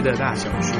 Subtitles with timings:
[0.00, 0.74] 的大小事，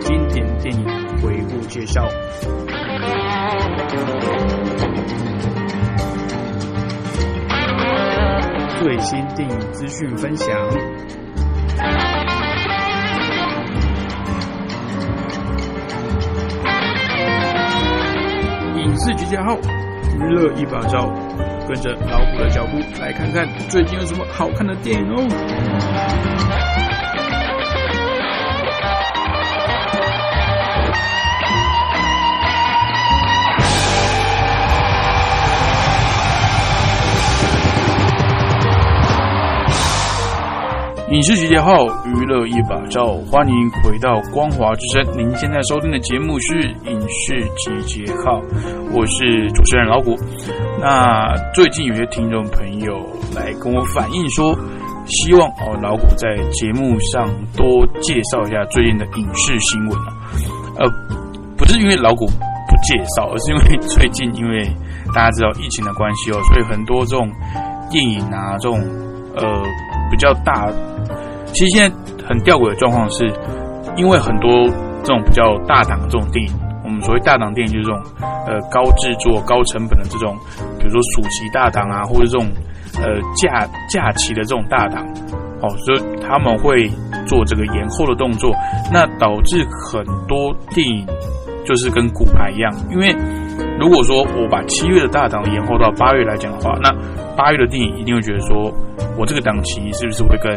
[0.00, 0.84] 经典电影
[1.22, 2.06] 回顾介绍，
[8.78, 10.48] 最新电影资讯分享。
[18.76, 19.56] 影视集结号，
[20.18, 21.10] 娱乐一把照，
[21.68, 25.65] 跟着老虎的脚步来看看最近有什么好看的电影哦。
[41.08, 45.16] 影视集结号，娱乐一把照，欢迎回到光华之声。
[45.16, 48.42] 您现在收听的节目是影视集结号，
[48.92, 50.14] 我是主持人老虎。
[50.78, 52.98] 那最近有些听众朋友
[53.34, 54.54] 来跟我反映说，
[55.06, 60.12] 希望哦老虎在节目上多介绍一下最近的影视新闻啊。
[60.78, 60.86] 呃，
[61.56, 64.68] 不是因为老虎不介绍，而是因为最近因为
[65.14, 67.30] 大家知道疫情的关系哦，所以很多这种
[67.90, 68.78] 电影啊，这种
[69.36, 69.62] 呃
[70.10, 70.66] 比较大。
[71.46, 73.32] 其实现在很吊诡的状况是，
[73.96, 74.50] 因为很多
[75.02, 76.52] 这种比较大档的这种电影，
[76.84, 78.02] 我们所谓大档电影就是这种
[78.46, 80.36] 呃高制作、高成本的这种，
[80.78, 82.46] 比如说暑期大档啊，或者这种
[83.00, 85.04] 呃假假期的这种大档，
[85.62, 86.88] 哦，所以他们会
[87.26, 88.54] 做这个延后的动作，
[88.92, 91.06] 那导致很多电影
[91.64, 93.14] 就是跟骨牌一样，因为
[93.78, 96.90] 如果说我把七月的大档延后到八月来讲的话，那
[97.36, 98.72] 八月的电影一定会觉得说
[99.18, 100.52] 我这个档期是不是会跟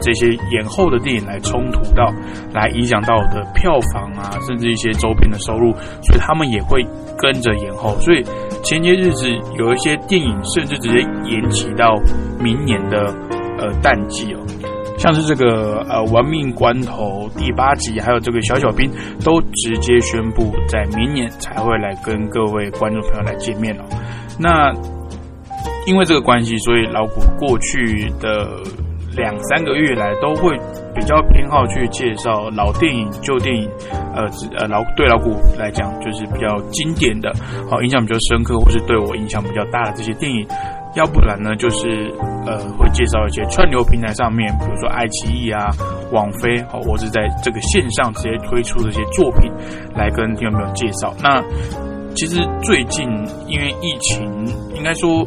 [0.00, 2.12] 这些延后的电影来冲突到，
[2.52, 6.84] 来影响到我的票房啊，甚至一些周边的收入，所以他们也会
[7.16, 7.96] 跟着延后。
[8.00, 8.22] 所以
[8.62, 11.94] 前些日子有一些电影甚至直接延期到
[12.38, 13.06] 明年的
[13.58, 14.40] 呃淡季哦，
[14.98, 18.90] 像是这个呃《玩命关头》第八集，还有这个小小兵，
[19.24, 23.84] 都直接宣布在明年才会来跟各位观众朋友来见面哦。
[24.38, 24.72] 那
[25.86, 28.62] 因为这个关系，所以老虎过去的。
[29.16, 30.56] 两三个月来都会
[30.94, 33.68] 比较偏好去介绍老电影、旧电影，
[34.14, 34.24] 呃，
[34.58, 37.32] 呃老对老古来讲就是比较经典的，
[37.70, 40.46] 好印象比较深刻，或是对我影响比较大的这些电影。
[40.94, 42.10] 要不然呢，就是
[42.46, 45.68] 呃会介绍一些串流平台上面，比如说爱奇艺啊、
[46.10, 49.52] 网飞，好，或是在这个线上直接推出的一些作品
[49.94, 51.14] 来跟听众朋友介绍。
[51.22, 51.42] 那
[52.14, 53.06] 其实最近
[53.46, 55.22] 因为疫情，应该说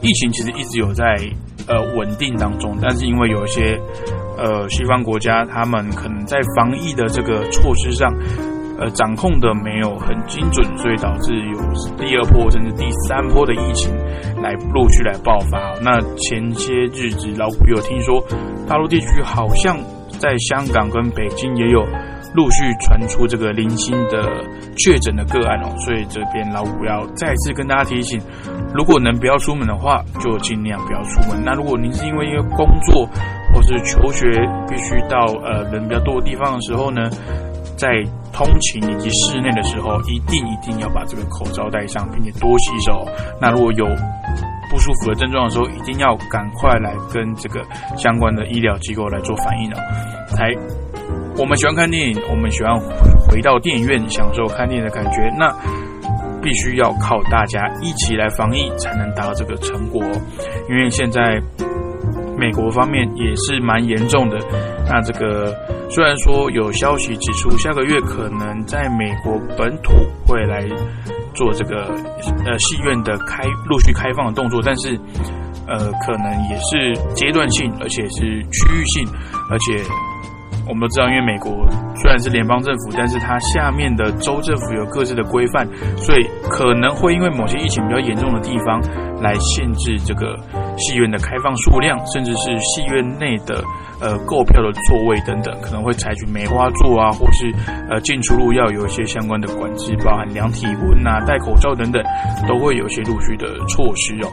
[0.00, 1.04] 疫情其实一直有在。
[1.68, 3.80] 呃，稳定当中，但是因为有一些
[4.38, 8.08] 呃西方国家，他们可能在防疫的这个措施上，
[8.78, 11.58] 呃掌控的没有很精准，所以导致有
[11.96, 13.92] 第二波甚至第三波的疫情
[14.40, 15.74] 来陆续来爆发。
[15.82, 18.22] 那前些日子，老虎有听说，
[18.68, 19.76] 大陆地区好像
[20.20, 21.84] 在香港跟北京也有。
[22.36, 24.44] 陆续传出这个零星的
[24.76, 28.20] 确诊的个案哦，所以这边老五要再次跟大家提醒，
[28.74, 31.42] 如果能不要出门的话，就尽量不要出门。
[31.42, 33.08] 那如果您是因为一个工作
[33.54, 34.28] 或是求学
[34.68, 37.08] 必须到呃人比较多的地方的时候呢，
[37.78, 37.88] 在
[38.34, 43.06] 通勤以及室内的时候，一定一定要把这个口罩戴上，并且多洗手。
[43.40, 43.86] 那如果有
[44.70, 47.64] 不舒服的症状的时候，一定要赶快来跟这个
[47.96, 49.76] 相关的医疗机构来做反应哦，
[50.34, 50.50] 才。
[51.38, 52.74] 我们喜欢看电影，我们喜欢
[53.28, 55.30] 回到电影院享受看电影的感觉。
[55.38, 55.54] 那
[56.40, 60.02] 必须要靠大家一起来防疫，才能达到这个成果。
[60.70, 61.38] 因为现在
[62.38, 64.38] 美国方面也是蛮严重的。
[64.88, 65.54] 那这个
[65.90, 69.92] 虽然说有消息指出，下个月可能在美国本土
[70.26, 70.60] 会来
[71.34, 71.86] 做这个
[72.44, 74.98] 呃戏院的开陆续开放的动作，但是
[75.66, 79.08] 呃可能也是阶段性，而且是区域性，
[79.50, 79.82] 而且。
[80.68, 81.66] 我们都知道，因为美国
[81.96, 85.66] 虽然是联邦政府，但是它下面的州政府有各自的规范，
[85.96, 88.80] 所以可能会因为某些疫情比较严重的地方
[89.22, 90.36] 来限制这个
[90.76, 93.62] 戏院的开放数量，甚至是戏院内的
[94.00, 97.54] 呃购票的座位等等，可能会采取梅花座啊，或是
[97.88, 102.02] 呃进出入要有一些相关的管制，包含量体温啊、戴口罩等等，
[102.48, 104.28] 都会有一些陆续的措施哦。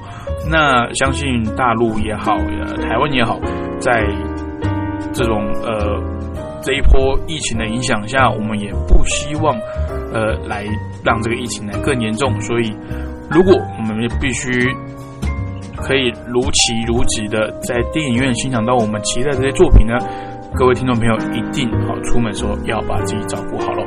[0.50, 3.39] 那相信大陆也好，呃台湾也好，
[3.80, 4.03] 在
[5.13, 6.12] 这种呃。
[6.63, 9.54] 这一波疫情的影响下，我们也不希望，
[10.13, 10.65] 呃，来
[11.04, 12.39] 让这个疫情来更严重。
[12.42, 12.74] 所以，
[13.30, 14.51] 如果我们必须
[15.75, 19.94] 可以如期如职的在电影院欣赏到我们期待这些作品呢，
[20.56, 23.86] 各位听众朋友一定好出门时候要把自己照顾好了。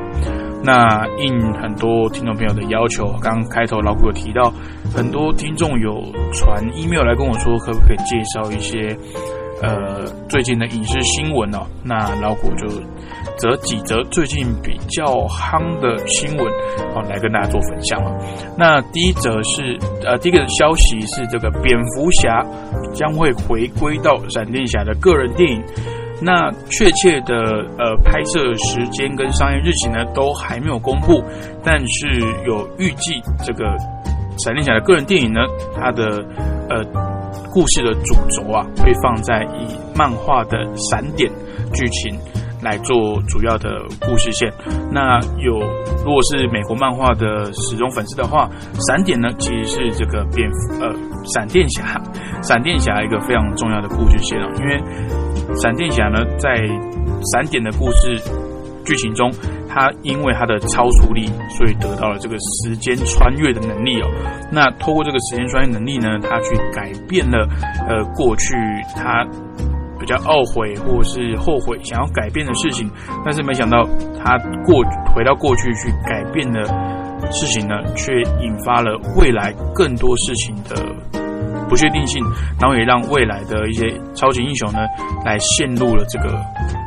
[0.62, 4.52] 那应很多听众朋友的要求，刚开头老古有提到，
[4.94, 6.02] 很多听众有
[6.32, 8.94] 传 email 来跟我说，可不可以介绍一些。
[9.62, 12.69] 呃最近的影视新闻哦，那老谷就
[13.37, 16.47] 择几则最近比较夯的新闻
[16.94, 18.11] 哦来跟大家做分享了。
[18.56, 22.44] 那第一则是呃第一个消息是这个蝙蝠侠
[22.94, 25.62] 将会回归到闪电侠的个人电影。
[26.19, 27.35] 那确切的
[27.79, 31.23] 呃拍摄时间跟商业日期呢，都还没有公布，
[31.62, 32.08] 但是
[32.47, 33.67] 有预计这个
[34.38, 35.41] 闪电侠的个人电影呢，
[35.75, 36.25] 它的
[36.70, 36.82] 呃
[37.56, 41.32] 故事的主轴啊，会放在以漫画的闪点
[41.73, 42.14] 剧情
[42.62, 42.94] 来做
[43.29, 43.70] 主要的
[44.03, 44.53] 故事线。
[44.93, 45.55] 那有
[46.05, 48.47] 如果是美国漫画的始终粉丝的话，
[48.87, 50.93] 闪点呢其实是这个蝙蝠呃
[51.32, 51.99] 闪电侠，
[52.43, 54.79] 闪电侠一个非常重要的故事线啊，因为。
[55.62, 56.56] 闪电侠呢，在
[57.32, 58.20] 闪点的故事
[58.85, 59.32] 剧情中，
[59.76, 64.08] 他因为他的超速力，所以得到了这个时间穿越的能力哦。
[64.50, 67.46] 那透过这个时间穿越能力呢，他去改变了
[67.87, 68.55] 呃过去
[68.94, 69.23] 他
[70.00, 72.90] 比较懊悔或是后悔想要改变的事情，
[73.23, 73.84] 但是没想到
[74.25, 74.82] 他过
[75.14, 76.64] 回到过去去改变的
[77.31, 81.25] 事情呢，却引发了未来更多事情的。
[81.68, 82.22] 不确定性，
[82.60, 84.80] 然后也让未来的一些超级英雄呢，
[85.24, 86.38] 来陷入了这个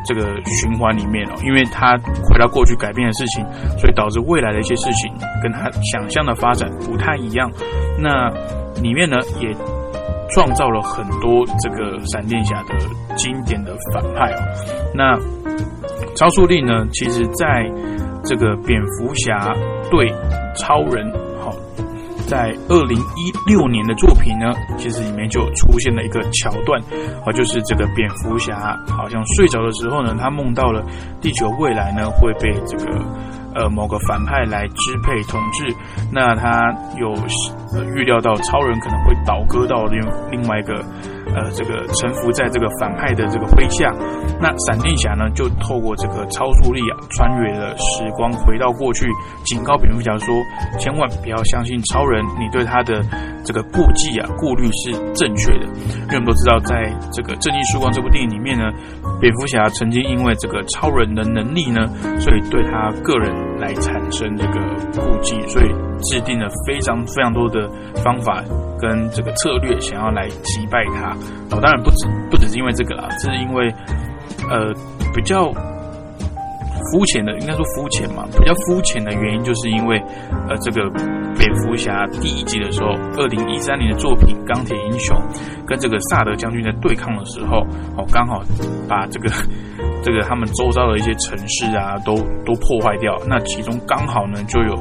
[0.05, 1.33] 这个循环里面哦。
[1.43, 3.45] 因为他回到过去改变的事情，
[3.77, 5.11] 所以导致未来的一些事情
[5.43, 7.51] 跟他想象的发展不太一样。
[7.99, 8.29] 那
[8.81, 9.53] 里面呢，也
[10.31, 12.75] 创造了很多这个闪电侠的
[13.15, 14.39] 经典的反派哦。
[14.93, 15.17] 那
[16.15, 17.69] 超速力呢，其实在
[18.23, 19.53] 这个蝙蝠侠
[19.91, 20.09] 对
[20.55, 21.28] 超人。
[22.29, 26.79] 在二零一六年的作品呢，其实里面就出现了一个桥段，
[27.25, 30.85] 啊，就是这个蝙蝠侠好像睡着的时候呢，他梦到了
[31.19, 32.85] 地球未来呢会被这个
[33.55, 35.75] 呃某个反派来支配统治，
[36.13, 37.15] 那他有
[37.95, 39.99] 预料到超人可能会倒戈到另
[40.29, 40.85] 另外一个。
[41.35, 43.91] 呃，这个臣服在这个反派的这个麾下，
[44.39, 49.05] 那闪电侠呢，就透过这个超速力啊，穿越了时光，回到过去，
[49.45, 50.35] 警告蝙蝠侠说：
[50.79, 53.01] 千万不要相信超人，你对他的
[53.45, 55.65] 这个顾忌啊、顾虑是正确的。
[56.09, 58.65] 因为我们都知道，在这个《正义曙光》这部电影里面呢，
[59.19, 61.87] 蝙蝠侠曾经因为这个超人的能力呢，
[62.19, 64.59] 所以对他个人来产生这个
[64.95, 65.67] 顾忌，所以
[66.09, 67.69] 制定了非常非常多的
[68.03, 68.43] 方法。
[68.81, 71.11] 跟这个策略想要来击败他，
[71.51, 73.69] 哦，当然不止不只是因为这个啦，是因为
[74.49, 74.73] 呃
[75.13, 75.51] 比较
[76.91, 79.97] 肤浅的，应该说肤浅嘛，比较肤浅的原因就是因为
[80.47, 80.89] 呃这个
[81.37, 85.15] 蝙蝠侠第一季的时候，二零一三年的作品《钢铁英雄》
[85.65, 87.59] 跟这个萨德将军在对抗的时候，
[87.97, 88.41] 哦刚好
[88.87, 89.29] 把这个
[90.03, 94.75] 这个他们周遭的一些城市啊都都破坏掉，那其中刚好呢就有。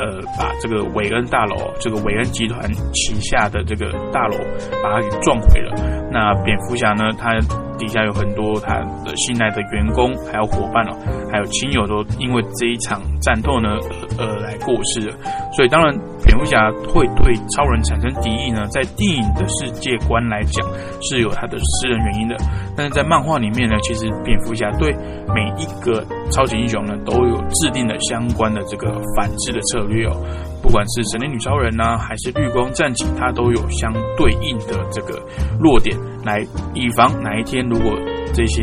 [0.00, 4.36] 呃，把这个韦恩大楼，这个韦恩集团旗下的这个大楼，
[4.80, 5.74] 把它给撞毁了。
[6.12, 7.34] 那蝙蝠侠呢，他
[7.78, 10.96] 底下有很多他的信赖的员工，还有伙伴哦，
[11.32, 13.78] 还有亲友都因为这一场战斗呢，
[14.18, 15.16] 呃，来过世了。
[15.52, 15.96] 所以当然。
[16.24, 18.66] 蝙蝠侠会对超人产生敌意呢？
[18.66, 20.68] 在电影的世界观来讲，
[21.00, 22.36] 是有他的私人原因的。
[22.76, 24.92] 但是在漫画里面呢，其实蝙蝠侠对
[25.32, 30.12] 每一个超级英雄呢，都有制定了相关的这个反制的策略哦。
[30.62, 35.22] 不管是神力女超人呢，还是绿光战警，它都有相对应的这个
[35.60, 36.40] 弱点，来
[36.74, 37.92] 以防哪一天如果
[38.34, 38.62] 这些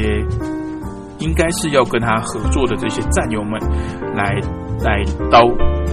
[1.19, 3.59] 应该是要跟他合作的这些战友们
[4.13, 4.35] 来
[4.83, 5.43] 来刀。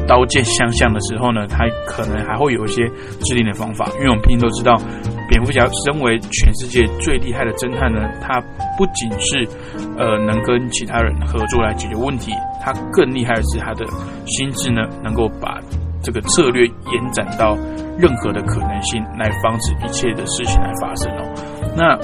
[0.05, 2.89] 刀剑相向的时候呢，他可能还会有一些
[3.21, 4.77] 制定的方法，因为我们毕竟都知道，
[5.29, 8.41] 蝙蝠侠身为全世界最厉害的侦探呢，他
[8.77, 9.47] 不仅是
[9.97, 13.87] 呃能跟其他人合作来解决问题，他更厉害的是他的
[14.27, 15.61] 心智呢，能够把
[16.03, 17.57] 这个策略延展到
[17.99, 21.75] 任何的可能性，来防止一切的事情来发生哦。
[21.77, 21.99] 那。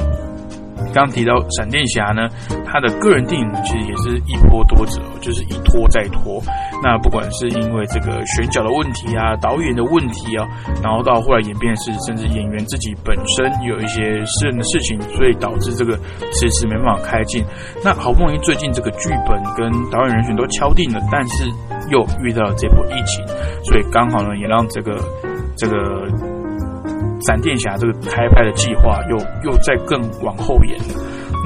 [0.94, 2.28] 刚提到闪电侠呢，
[2.64, 6.40] 他的个人电影其实也是一波多折，就是一拖再拖。
[6.82, 10.48] 那不管是因为这个选角的问题啊，导演的问题啊，
[10.82, 15.94] 然后到后来演变是，甚至演员自己本身有一些私人的事情，所以导致这个
[16.32, 17.44] 迟迟没办法开镜。
[17.84, 21.44] 那好不容易最近这个剧本跟导演人选都敲定了，但是
[21.90, 23.26] 又遇到这波疫情，
[23.64, 24.98] 所以刚好呢，也让这个
[25.56, 25.76] 这个。
[27.26, 30.94] 闪电侠这个开拍的计划又又再更往后延了。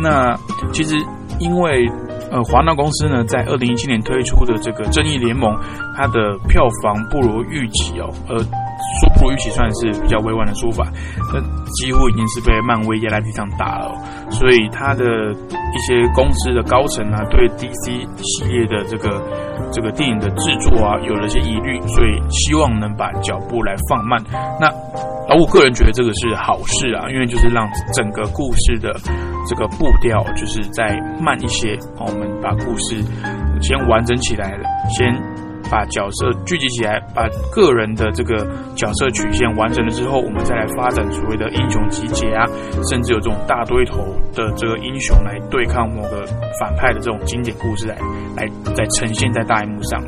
[0.03, 0.37] 那
[0.71, 0.95] 其实
[1.39, 1.89] 因为
[2.31, 5.51] 呃华纳公司呢在二零一七年推出的这个正义联盟，
[5.97, 8.37] 它的票房不如预期哦，呃
[9.01, 10.87] 说不如预期算是比较委婉的说法，
[11.33, 11.41] 那
[11.75, 13.95] 几乎已经是被漫威压在地上打了。
[14.31, 19.23] 所以他的一些公司的高层啊，对 DC 系列的这个
[19.73, 24.23] 这个电影的制作啊有了一些疑虑，所以希望能把脚步来放慢。
[24.61, 24.67] 那
[25.29, 28.93] 而我个人觉得这个是好事啊，因为就是让整个故事的
[29.49, 32.97] 这个步调就是再慢一些，我们把故事
[33.61, 35.32] 先完整起来了，先。
[35.73, 38.37] 把角色聚集起来，把个人的这个
[38.76, 42.45] 角色曲线完成了之后，我们再来发展所谓的英雄集结啊，
[42.91, 46.26] 甚至有这种大堆头的这个英雄来对抗某个
[46.61, 47.97] 反派的这种经典故事来
[48.37, 49.99] 来再呈现在大荧幕上。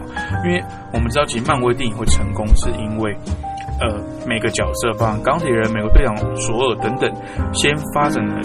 [0.44, 3.16] 因为我们知道，其实漫威电影会成功，是因为
[3.80, 7.10] 呃每个角色，包括钢铁人、美国队长、索尔等等，
[7.54, 8.36] 先发展了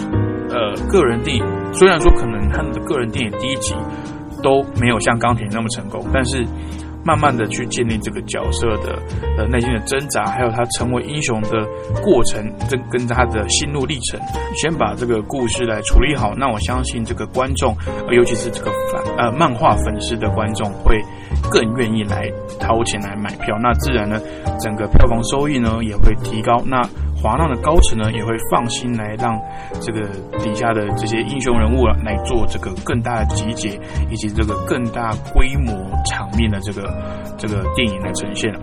[0.48, 1.44] 呃个人电影。
[1.74, 3.74] 虽然说可能他们的个人电影第一集
[4.42, 6.46] 都没有像钢铁那么成功，但是。
[7.04, 8.98] 慢慢的去建立这个角色的
[9.38, 11.66] 呃内心的挣扎，还有他成为英雄的
[12.02, 14.20] 过程，跟跟他的心路历程，
[14.54, 16.34] 先把这个故事来处理好。
[16.36, 17.76] 那我相信这个观众，
[18.10, 21.00] 尤其是这个反呃漫画粉丝的观众，会
[21.50, 23.56] 更愿意来掏钱来买票。
[23.62, 24.20] 那自然呢，
[24.60, 26.60] 整个票房收益呢也会提高。
[26.66, 26.82] 那
[27.22, 29.38] 华纳的高层呢，也会放心来让
[29.80, 33.78] 这个底下的这些英雄人物啊来做这个更大的集结，
[34.10, 35.74] 以及这个更大规模
[36.06, 36.82] 场面的这个
[37.36, 38.60] 这个电影来呈现了。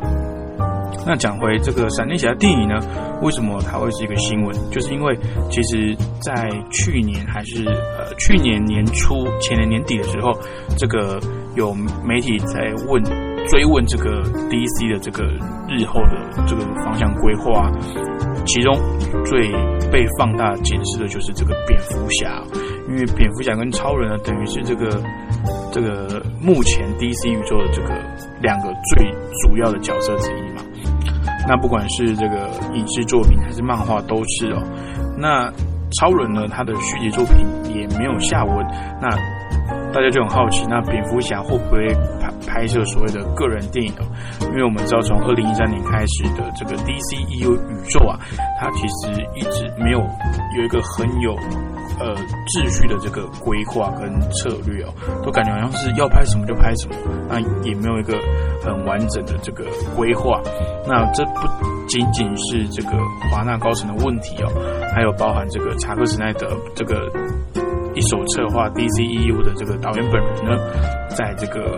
[1.05, 2.75] 那讲回这个闪电侠电影呢，
[3.21, 4.55] 为什么它会是一个新闻？
[4.71, 5.17] 就是因为
[5.49, 10.33] 其实，在去年还是呃去年年初、前年年底的时候，
[10.77, 11.19] 这个
[11.55, 11.73] 有
[12.03, 13.01] 媒体在问
[13.47, 15.23] 追问这个 DC 的这个
[15.69, 17.71] 日后的这个方向规划。
[18.45, 18.73] 其中
[19.25, 19.51] 最
[19.91, 22.41] 被放大检视的就是这个蝙蝠侠，
[22.87, 25.01] 因为蝙蝠侠跟超人呢，等于是这个
[25.71, 27.89] 这个目前 DC 宇宙的这个
[28.41, 29.05] 两个最
[29.43, 30.61] 主要的角色之一嘛。
[31.47, 34.61] 那不管是这个影视作品还是漫画都是哦。
[35.17, 35.49] 那
[35.99, 38.55] 超人呢，他的续集作品也没有下文。
[39.01, 39.07] 那
[39.97, 41.87] 大家就很好奇，那蝙蝠侠会不会
[42.21, 43.91] 拍拍摄所谓的个人电影？
[44.41, 48.19] 因为我们知道，从二零一三年开始的这个 DCEU 宇宙啊，
[48.59, 49.97] 它其实一直没有
[50.55, 51.33] 有一个很有
[51.99, 54.93] 呃秩序的这个规划跟策略哦，
[55.25, 56.95] 都感觉好像是要拍什么就拍什么，
[57.27, 58.13] 那也没有一个
[58.63, 60.39] 很完整的这个规划。
[60.85, 61.47] 那这不
[61.87, 62.91] 仅仅是这个
[63.31, 64.51] 华纳高层的问题哦，
[64.93, 67.11] 还有包含这个查克·史奈德这个。
[67.97, 70.55] 一手策划 DCEU 的这个导演本人呢，
[71.17, 71.75] 在这个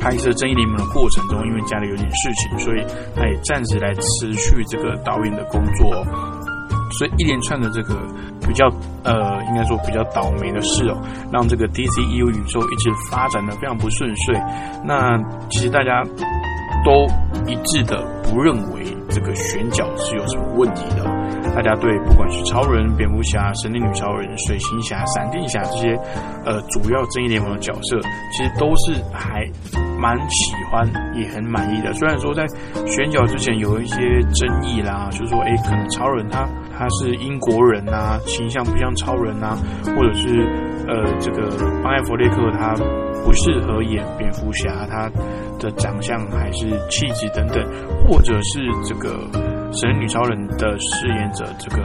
[0.00, 5.92] 拍摄《正义联盟》的过程中，因为家里有点事情，所以他也暂时来辞去这个导演的工作。
[6.96, 7.94] 所以一连串的这个
[8.40, 8.66] 比较
[9.04, 10.96] 呃，应该说比较倒霉的事哦，
[11.30, 14.34] 让这个 DCEU 宇宙一直发展的非常不顺遂。
[14.82, 15.18] 那
[15.50, 16.02] 其实大家
[16.82, 17.04] 都
[17.46, 21.17] 一致的不认为这个选角是有什么问题的。
[21.54, 25.96] 大家对不管是超人、蝙蝠侠、神力女超人、水行侠、闪电侠这些
[26.44, 27.98] 呃主要正义联盟的角色，
[28.32, 29.44] 其实都是还
[29.98, 31.92] 蛮喜欢，也很满意的。
[31.94, 32.46] 虽然说在
[32.86, 33.96] 选角之前有一些
[34.34, 39.56] 争议啦，就是说，哎，可能超人他他是英国人呐，形象不像超人呐，
[39.96, 40.40] 或者是
[40.86, 41.48] 呃这个
[41.82, 42.74] 邦艾弗列克他
[43.24, 45.10] 不适合演蝙蝠侠，他
[45.58, 47.64] 的长相还是气质等等，
[48.06, 49.57] 或者是这个。
[49.72, 51.82] 神女超人的饰演者这个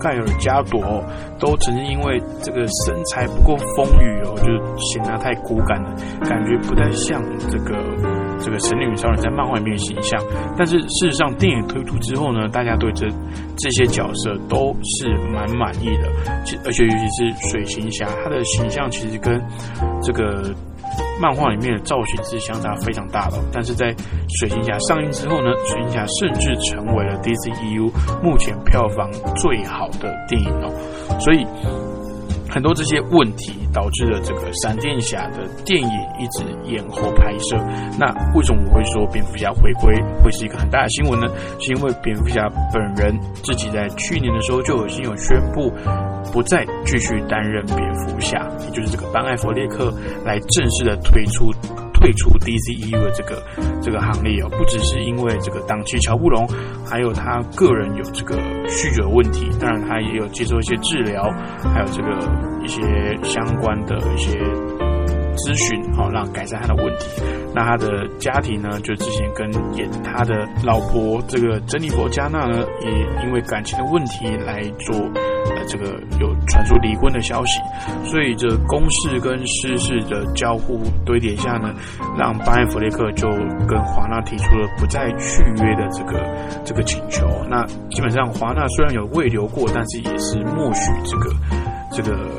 [0.00, 1.04] 盖尔加朵，
[1.38, 5.94] 都曾经因为这个身材不够丰腴哦，就显得太骨感了，
[6.28, 7.76] 感觉不太像这个
[8.40, 10.20] 这个神女超人在漫画里面的形象。
[10.56, 13.06] 但是事实上，电影推出之后呢，大家对这
[13.56, 16.08] 这些角色都是蛮满意的，
[16.64, 19.40] 而且尤其是水行侠，他的形象其实跟
[20.02, 20.52] 这个。
[21.22, 23.94] 漫画里面的造型是相差非常大的，但是在
[24.40, 30.74] 水行侠上映之后呢，水行侠甚至成为了 DCEU 目前票房最好的电影哦，
[31.20, 31.46] 所以
[32.52, 35.88] 很多这些问题导致了这个闪电侠的电影
[36.20, 37.56] 一直延后拍摄。
[37.98, 39.90] 那为什么我会说蝙蝠侠回归
[40.22, 41.26] 会是一个很大的新闻呢？
[41.58, 45.72] 是因为蝙蝠侠本人自己在去年的时候就已经有宣布。
[46.32, 49.92] 不再继续担任蝙蝠侠，也就是这个班艾弗列克
[50.24, 51.52] 来正式的推出
[52.02, 53.40] 退出 DCEU 的这个
[53.80, 56.44] 这个行列哦，不只是因为这个档期瞧不拢，
[56.84, 61.22] 还有他个人有这个酗酒问题，当然他也有接受一些治疗，
[61.72, 62.10] 还有这个
[62.64, 62.82] 一些
[63.22, 64.36] 相关的一些
[65.36, 67.22] 咨询，好让改善他的问题。
[67.54, 72.90] 那他的家庭呢，就之前跟演他的老婆这个珍妮佛加纳呢，也
[73.24, 74.96] 因为感情的问题来做。
[75.44, 75.86] 呃，这个
[76.20, 77.60] 有传出离婚的消息，
[78.04, 81.74] 所以这公事跟私事的交互堆叠下呢，
[82.16, 83.28] 让巴恩弗雷克就
[83.66, 86.22] 跟华纳提出了不再续约的这个
[86.64, 87.26] 这个请求。
[87.50, 91.34] 那基本上华纳虽然有未留过，但是也是默许这个
[91.90, 92.30] 这个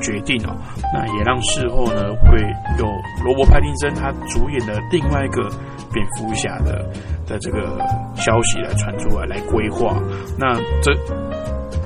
[0.00, 0.56] 决定哦，
[0.92, 2.40] 那也让事后呢会
[2.78, 2.86] 有
[3.24, 5.48] 罗伯·派丁森他主演的另外一个
[5.92, 6.88] 蝙蝠侠的
[7.26, 7.78] 的这个
[8.16, 9.96] 消息来传出来，来规划。
[10.38, 10.92] 那这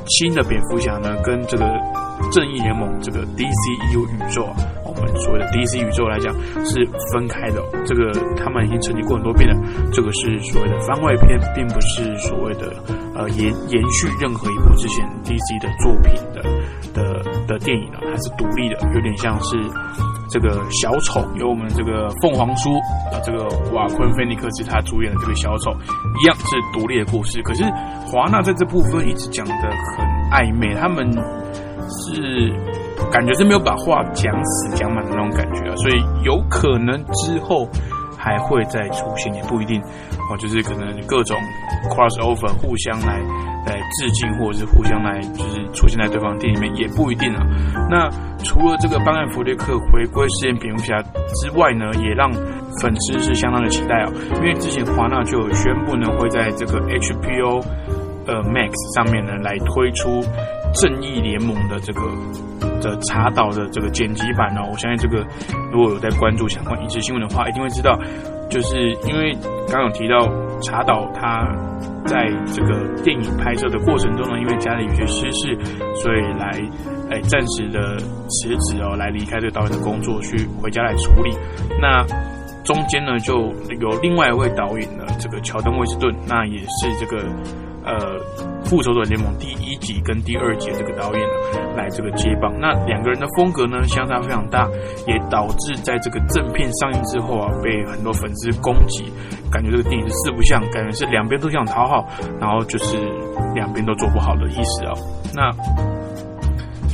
[0.06, 1.64] 新的蝙蝠侠呢，跟这个
[2.32, 4.56] 正义联盟这个 DCU 宇宙，啊
[5.16, 6.32] 所谓的 DC 宇宙来讲
[6.64, 7.62] 是分开的。
[7.84, 9.56] 这个他们已经澄清过很多遍了，
[9.92, 12.72] 这个是所谓的番外篇，并不是所谓的
[13.14, 16.42] 呃延延续任何一部之前 DC 的作品的
[16.92, 19.56] 的的电影了，它是独立的，有点像是
[20.30, 22.74] 这个小丑，由我们这个凤凰叔
[23.12, 27.64] 啊，这个瓦昆菲尼克斯他主演的这个小丑一样是独立的故事，可是。
[28.06, 29.52] 华纳在这部分一直讲的
[29.96, 31.10] 很暧昧，他们
[31.88, 32.52] 是
[33.10, 37.68] 感觉是没有把话讲死讲满的那种感觉啊，所以有可能之后
[38.18, 39.80] 还会再出现，也不一定
[40.30, 41.36] 哦，就是可能各种
[41.90, 43.18] cross over 互相来
[43.66, 47.44] 来致敬，或者是互相来就是出现在对方店里面，也不一定啊。
[47.90, 48.08] 那
[48.42, 52.32] 除了这个班艾弗列克回归饰演蝙蝠侠之外呢，也让
[52.80, 57.62] 粉丝是相当的期待哦，因为之前华纳就有宣布呢，会在这个 HBO。
[58.26, 60.24] 呃，Max 上面呢来推出
[60.74, 62.00] 正义联盟的这个
[62.80, 65.24] 的查导的这个剪辑版哦，我相信这个
[65.72, 67.98] 如果有在关注相关影视新闻的话，一定会知道，
[68.50, 69.32] 就是因为
[69.68, 70.28] 刚刚有提到
[70.62, 71.46] 查导他
[72.06, 75.56] 在这个电影拍摄的过程中呢，因为家里有些私事，
[75.94, 76.50] 所以来
[77.10, 77.96] 哎暂时的
[78.28, 81.30] 辞职哦，来离开这个导演的工作，去回家来处理。
[81.80, 82.04] 那
[82.64, 87.24] 中间呢就有另外一位导演呢，这个乔登威斯顿，那也是这个。
[87.84, 88.18] 呃，
[88.64, 94.66] 复仇者联盟第一集跟第二集这个导演呢，来这个接棒，那两个人的风格呢相差非常大，
[95.06, 99.04] 也导致在这个正片上映之后啊，被很多粉丝攻击，
[99.50, 102.08] 感觉这个电影是四不像，感觉是两边都想讨好，
[102.40, 102.96] 然后就是
[103.54, 104.92] 两边都做不好的意思啊。
[105.34, 105.50] 那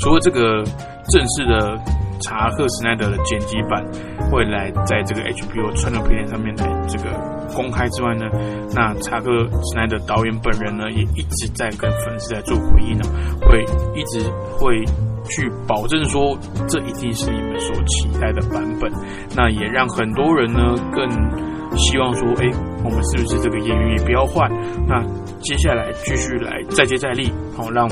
[0.00, 0.64] 除了这个
[1.09, 1.79] 正式的
[2.20, 3.85] 查克·史奈德的剪辑版
[4.31, 7.40] 会来在这个 HBO 串流平台上面来这个。
[7.53, 8.26] 公开之外呢，
[8.72, 13.03] 那查克·斯奈德导演本人呢，也一直在跟粉丝在做回应呢，
[13.42, 13.61] 会
[13.92, 14.22] 一直
[14.57, 14.85] 会
[15.29, 18.88] 去保证说，这一定是你们所期待的版本。
[19.35, 20.61] 那也让很多人呢
[20.92, 22.46] 更希望说，哎，
[22.85, 24.48] 我们是不是这个演员也不要换？
[24.87, 25.03] 那
[25.40, 27.88] 接下来继续来再接再厉，好让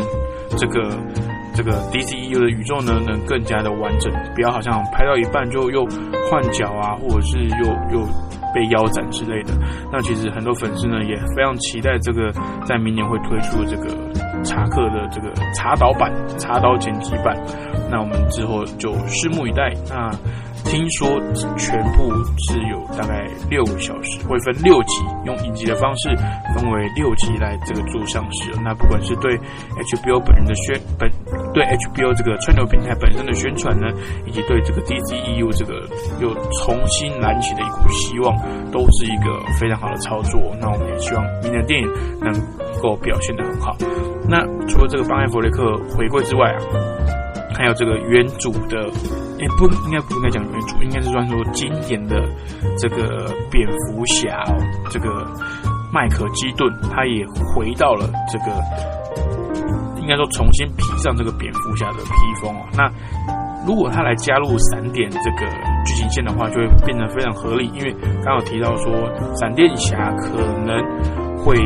[0.57, 0.89] 这个
[1.59, 5.85] 这个 DCU 的宇宙呢能更加的完整，不要好像拍到一半就又
[6.31, 8.07] 换角啊，或者是又又。
[8.55, 9.53] 被腰斩之类的，
[9.92, 12.33] 那其实很多粉丝呢也非常期待这个
[12.64, 17.37] 在明年会推出的这个查克的这个查岛版、查岛剪辑版，
[17.90, 19.71] 那我们之后就拭目以待。
[19.90, 20.11] 那。
[20.64, 21.09] 听说
[21.57, 26.14] 全部是有大概六个小时，会分六集，用影集的方式
[26.55, 28.51] 分为六集来这个做上市。
[28.62, 31.11] 那不管是对 HBO 本人的宣本，
[31.55, 33.87] 对 HBO 这个串流平台本身的宣传呢，
[34.27, 35.75] 以及对这个 DCEU 这个
[36.21, 38.37] 又重新燃起的一股希望，
[38.71, 40.40] 都是一个非常好的操作。
[40.61, 41.88] 那我们也希望明年电影
[42.21, 42.33] 能
[42.83, 43.77] 够表现得很好。
[44.29, 47.18] 那除了这个邦艾弗雷克回归之外啊。
[47.59, 48.79] 还有这个原主的，
[49.40, 52.23] 哎，不应该不应该讲原主，应该是算说经典的
[52.79, 54.44] 这个蝙蝠侠，
[54.90, 55.27] 这个
[55.92, 58.62] 麦克基顿，他也回到了这个，
[60.01, 62.62] 应该说重新披上这个蝙蝠侠的披风哦。
[62.75, 62.88] 那
[63.66, 65.53] 如果他来加入闪电这个
[65.85, 67.92] 剧情线的话，就会变得非常合理，因为
[68.25, 68.92] 刚好提到说
[69.35, 70.81] 闪电侠可能
[71.44, 71.59] 会。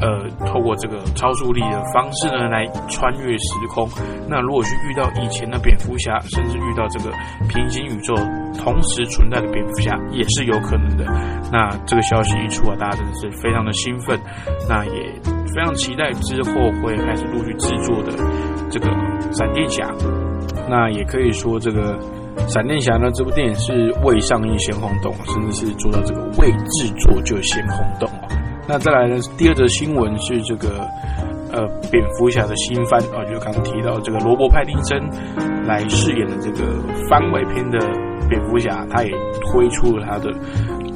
[0.00, 3.88] 呃，透过这个超速力的方式呢，来穿越时空。
[4.28, 7.10] 那如果去遇到以前的蝙蝠侠，甚至遇到这个
[7.48, 8.14] 平行宇宙
[8.58, 11.04] 同时存在的蝙蝠侠，也是有可能的。
[11.52, 14.18] 那这个消息一出啊，大家真的是非常的兴奋，
[14.68, 15.12] 那也
[15.54, 16.52] 非常期待之后
[16.82, 18.12] 会开始陆续制作的
[18.70, 18.88] 这个
[19.32, 19.88] 闪电侠。
[20.68, 21.98] 那也可以说，这个
[22.48, 28.08] 闪电侠呢，这部电影是未上映先轰动，甚至是做到这个未制作就先轰动
[28.66, 29.16] 那再来呢？
[29.36, 30.80] 第二则新闻是这个，
[31.52, 34.98] 呃，蝙蝠侠的新番啊，就刚刚提到这个罗伯·派丁森
[35.66, 36.64] 来饰演的这个
[37.08, 37.78] 番外篇的
[38.28, 39.10] 蝙蝠侠，他也
[39.52, 40.30] 推出了他的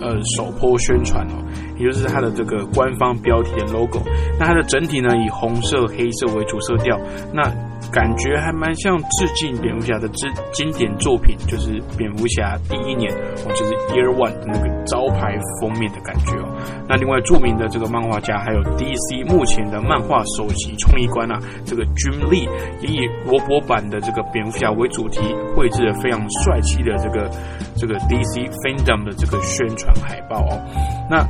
[0.01, 1.45] 呃首波宣传哦，
[1.79, 4.01] 也就是他的这个官方标题的 logo。
[4.39, 6.99] 那它的整体呢，以红色、黑色为主色调。
[7.33, 7.43] 那
[7.91, 13.11] 感觉还蛮像致敬蝙蝠侠的之经典作品，就是蝙蝠侠第一年，
[13.47, 16.49] 哦，就是 Year One 的那个招牌封面的感觉哦。
[16.87, 22.49] 那另外著名的这个漫画家，还有 DC 目前的漫画首席创意官啊，这个 Jim Lee
[22.83, 25.21] 也以罗伯版的这个蝙蝠侠为主题，
[25.57, 27.31] 绘制了非常帅气的这个
[27.77, 30.61] 这个 DC Fandom 的这个宣传海报哦。
[31.09, 31.25] 那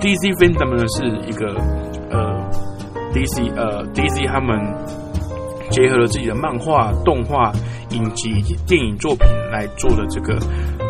[0.00, 1.54] DC Fandom 呢是一个
[2.10, 2.50] 呃
[3.14, 5.05] DC 呃 DC 他们。
[5.70, 7.52] 结合了自己的漫画、动画
[7.90, 10.34] 影集以及电影作品来做的这个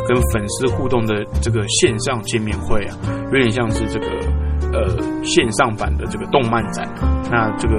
[0.07, 2.97] 跟粉丝互动的这个线上见面会啊，
[3.33, 4.07] 有点像是这个
[4.73, 6.89] 呃线上版的这个动漫展。
[7.31, 7.75] 那这个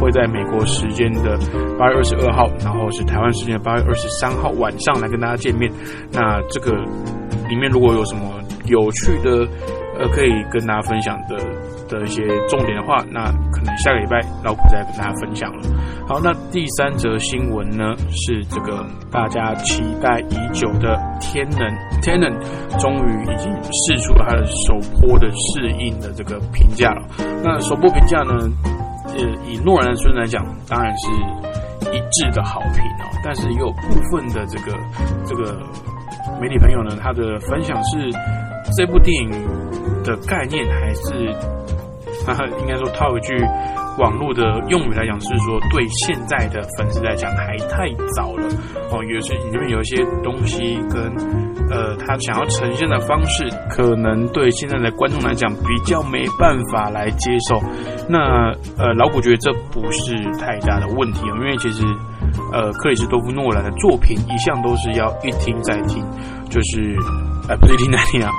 [0.00, 1.36] 会在美国时间的
[1.76, 5.70] 八月二十二号，然后是台湾时间的八月二十三号晚上来跟大家见面。
[6.12, 6.72] 那这个
[7.48, 9.46] 里面如果有什么有趣的，
[9.98, 11.36] 呃，可以跟大家分享的
[11.92, 15.62] 的一些重点的话，那可能下个礼拜老虎再跟大家分享了。
[16.08, 21.60] 好，那第三则新闻呢是这个大家期待已久的天能，
[22.00, 22.32] 天能
[22.78, 27.06] 终于已经试出了它的首波的适应的这个评价了。
[27.44, 28.32] 那首波评价呢，
[29.08, 31.10] 呃，以诺兰的孙来讲，当然是
[31.94, 33.10] 一致的好评哦。
[33.22, 34.76] 但是也有部分的这个
[35.26, 35.58] 这个
[36.40, 38.10] 媒体朋友呢，他的分享是
[38.78, 39.30] 这部电影。
[40.04, 41.32] 的概念还是，
[42.26, 43.36] 那应该说套一句
[43.98, 48.48] 网络的用语来讲，是说对现在的粉丝来讲还太早了
[48.90, 49.02] 哦。
[49.04, 51.02] 有些里面有一些东西跟
[51.70, 57.60] 呃他想要呈现的方式，可能对现在的观众来讲比较没办法来接受。
[58.08, 61.84] 那呃老古觉得这不是太大的问题，因为其实
[62.52, 66.02] 呃克里斯多夫诺兰的作品一向都是要一听再听，
[66.48, 66.96] 就是
[67.48, 68.30] 呃不是一听再听啊。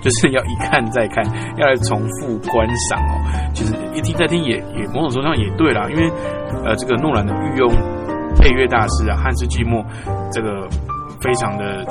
[0.00, 1.24] 就是要一看再看，
[1.56, 3.50] 要来重复观赏哦。
[3.54, 6.10] 其实一听再听也也某种程度上也对啦，因为
[6.64, 7.68] 呃，这个诺兰的御用
[8.36, 9.84] 配乐大师啊，汉斯季默，
[10.32, 10.68] 这个
[11.20, 11.84] 非常的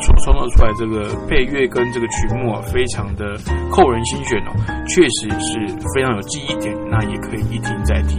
[0.00, 3.36] 创创造出来这个配乐跟这个曲目啊，非常的
[3.70, 4.50] 扣人心弦哦，
[4.88, 6.74] 确实是非常有记忆点。
[6.90, 8.18] 那也可以一听再听。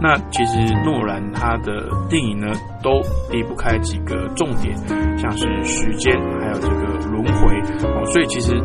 [0.00, 4.76] 那其实诺兰他的电影呢，都离不开几个重点，
[5.18, 6.14] 像是时间，
[6.60, 6.86] 这个。
[7.06, 8.60] 轮回哦，所以其实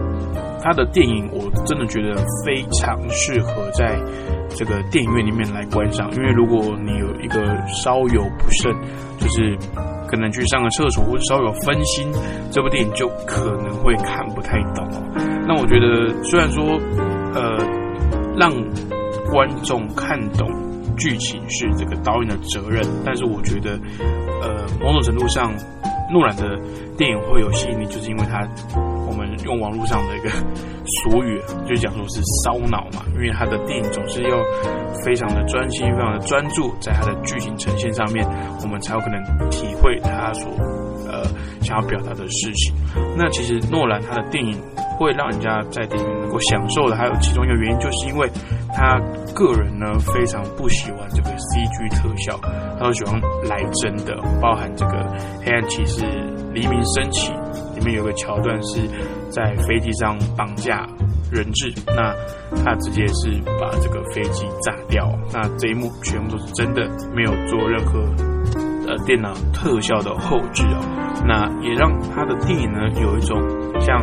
[0.61, 4.01] 他的电影我真的觉得非常适合在
[4.49, 8.73] 这个电影院里面来观赏，因为如果你有一个稍有不慎，
[9.19, 9.55] 就是
[10.07, 12.11] 可能去上个厕所或者稍有分心，
[12.51, 14.89] 这部电影就可能会看不太懂。
[15.47, 16.77] 那我觉得虽然说
[17.35, 17.57] 呃
[18.35, 18.51] 让
[19.31, 20.49] 观众看懂
[20.97, 23.79] 剧情是这个导演的责任，但是我觉得
[24.41, 25.53] 呃某种程度上。
[26.13, 26.59] 诺兰的
[27.01, 28.47] 电影会有吸引力，就是因为他，
[29.07, 30.29] 我们用网络上的一个
[31.01, 33.03] 俗语，就讲说是烧脑嘛。
[33.15, 34.37] 因为他的电影总是要
[35.03, 38.23] 非常的专心、非常的专注在他的剧情呈现上面，
[38.61, 40.47] 我们才有可能体会他所
[41.09, 41.25] 呃
[41.63, 42.75] 想要表达的事情。
[43.17, 44.55] 那其实诺兰他的电影
[44.99, 48.29] 会让人家在电影院能够享受的，还有其中一个原因，就是因为
[48.75, 48.99] 他
[49.33, 52.39] 个人呢非常不喜欢这个 CG 特效。
[52.77, 54.91] 他都喜欢来真的，包含这个
[55.43, 56.01] 《黑暗骑士：
[56.51, 57.31] 黎明升起》
[57.75, 58.81] 里面有个桥段是
[59.29, 60.87] 在飞机上绑架
[61.31, 62.13] 人质，那
[62.63, 65.11] 他直接是把这个飞机炸掉。
[65.33, 67.99] 那这一幕全部都是真的，没有做任何
[68.87, 71.23] 呃电脑特效的后置哦。
[71.25, 73.39] 那也让他的电影呢有一种
[73.79, 73.99] 像。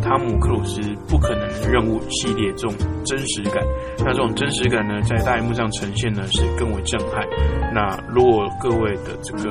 [0.00, 2.74] 汤姆克鲁斯不可能任务系列这种
[3.04, 3.62] 真实感，
[3.98, 7.26] 那这种真实感呢，在大荧幕上呈现呢是更为震撼。
[7.74, 9.42] 那如果各位的这个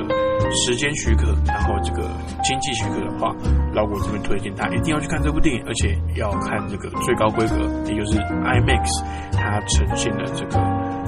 [0.66, 2.10] 时间许可，然后这个
[2.44, 3.34] 经济许可的话，
[3.74, 7.56] 老谷这边推荐他一定要去看这部电影，而且要看这个最高规格，
[7.88, 10.60] 也就是 IMAX，它呈现的这个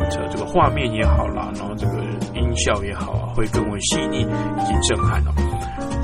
[0.10, 5.34] 这这个画面也好啦，然后这个音效也好啊，会更为细腻以及震撼哦。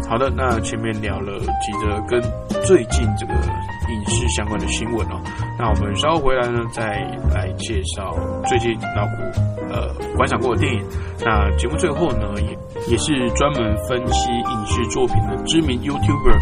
[0.10, 2.20] 好的，那前面聊了几则跟
[2.66, 5.22] 最近这个影视相关的新闻哦，
[5.58, 6.84] 那我们稍后回来呢，再
[7.32, 8.18] 来介绍
[8.48, 10.84] 最近老古呃观赏过的电影。
[11.24, 12.58] 那节目最后呢，也
[12.92, 16.40] 也是专门分析影视作品的知名 YouTuber。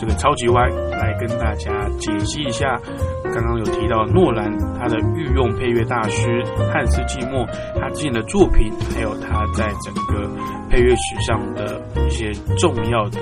[0.00, 2.80] 这个超级歪来跟大家解析一下，
[3.24, 7.46] 刚刚有提到诺兰他的御用配乐大师汉斯季默
[7.78, 10.26] 他之前的作品，还有他在整个
[10.70, 13.20] 配乐史上的一些重要的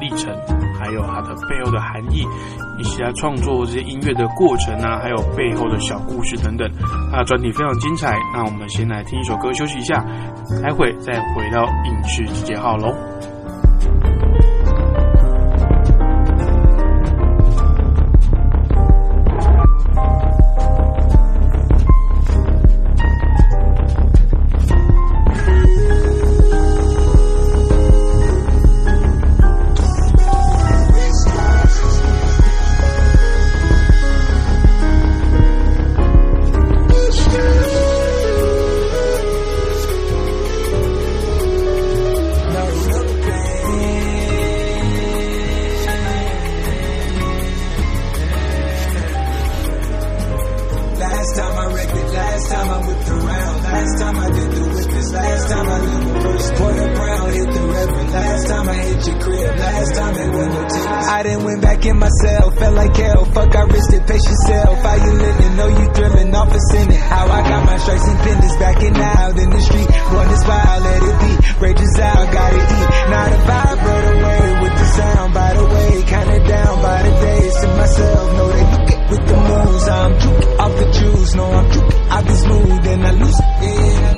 [0.00, 0.34] 历程，
[0.80, 2.26] 还有他的背后的含义，
[2.78, 6.66] 以及他创作这些音乐的过程啊，还有背后的小故事等等，
[7.12, 8.16] 他的专题非常精彩。
[8.32, 10.02] 那我们先来听一首歌休息一下，
[10.62, 12.90] 待会再回到影视集结号喽。
[52.46, 55.12] Last time I whipped around, last time I did the whip breakfast.
[55.12, 58.10] Last time I leave the first quarter brown, hit the reverend.
[58.12, 61.06] Last time I hit your crib, last time it went no tickets.
[61.06, 63.24] I done went back in myself, felt like hell.
[63.24, 64.78] Fuck, I risked it, pace yourself.
[64.78, 65.56] How you living?
[65.56, 66.98] Know you thrilling off a sinning.
[66.98, 69.88] How I got my stripes and pendants backing out in the street.
[70.14, 71.32] Run this wild, let it be.
[71.60, 72.88] Rages out, gotta eat.
[73.10, 75.34] Not a vibrate away with the sound.
[75.34, 78.26] By the way, kinda down by the days to myself.
[78.38, 78.65] Know
[79.10, 79.88] with the moves.
[79.88, 81.34] I'm juke off the juice.
[81.34, 81.94] No, I'm juke.
[82.10, 84.15] I be smooth and I lose it.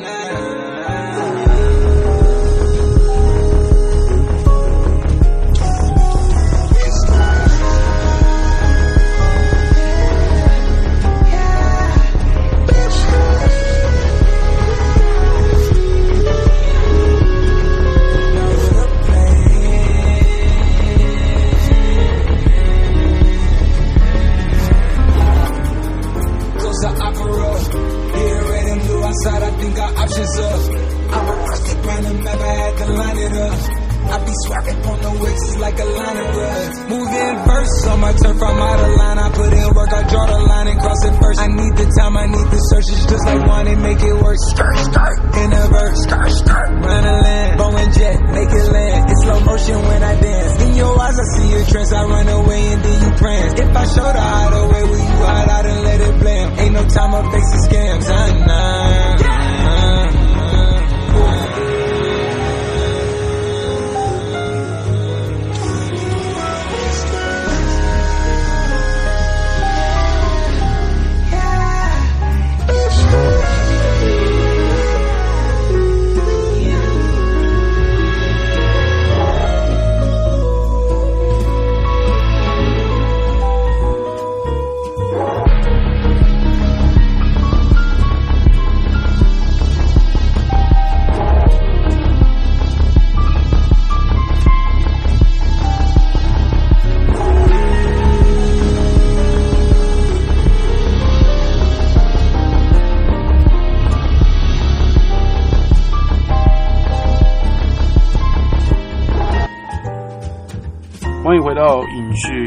[33.28, 33.88] It up.
[34.08, 36.70] I be swapping on the wicks like a line of blood.
[36.88, 39.18] Moving first on my turf, I'm out of line.
[39.18, 41.40] I put in work, I draw the line and cross it first.
[41.40, 42.88] I need the time, I need the search.
[42.88, 44.38] It's just like one and make it work.
[44.48, 47.60] Skirt, skirt, in a verse, skirt, skirt, run a land.
[47.60, 49.10] Boeing jet, make it land.
[49.12, 50.62] It's slow motion when I dance.
[50.62, 51.92] In your eyes, I see your trance.
[51.92, 53.60] I run away and then you prance.
[53.60, 56.48] If I show the hideaway, will you hide out and let it blame?
[56.56, 58.08] Ain't no time up facing scams.
[58.08, 59.07] Uh, nah,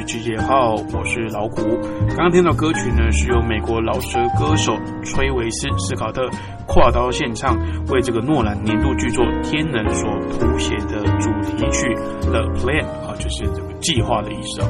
[0.04, 1.62] 集结号，我是老谷。
[2.10, 6.28] 刚刚听到歌曲呢，是由美国老舌歌手崔维斯·斯考特
[6.68, 11.88] 跨刀献唱，为这个诺兰年度剧作《天能》所谱写的主题曲
[12.30, 12.84] 《The Plan》，
[13.21, 14.67] 就是这个计划的意思哦。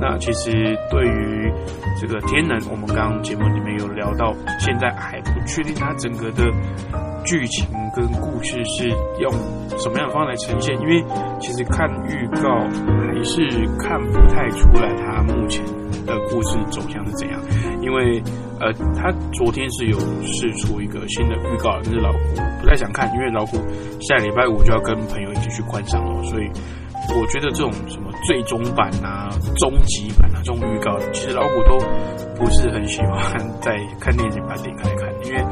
[0.00, 0.50] 那其实
[0.90, 1.52] 对于
[2.00, 6.44] 这个《天能》，我们刚刚节目里面有聊到，现在还不确定它整个的
[7.24, 8.88] 剧情跟故事是
[9.20, 9.30] 用
[9.78, 11.02] 什么样的方式来呈现，因为
[11.40, 12.60] 其实看预告
[13.06, 15.64] 还是看不太出来它目前
[16.04, 17.40] 的故事走向是怎样。
[17.80, 18.20] 因为
[18.60, 22.18] 呃，他昨天是有试出一个新的预告，但是老虎
[22.60, 23.58] 不太想看，因为老虎
[24.00, 26.50] 下礼拜五就要跟朋友一起去观赏了，所以
[27.10, 31.78] 我觉得这种什么最终版啊、终极版啊这种预告，其实老虎都
[32.36, 35.44] 不是很喜欢在看电影把它点开看，因为。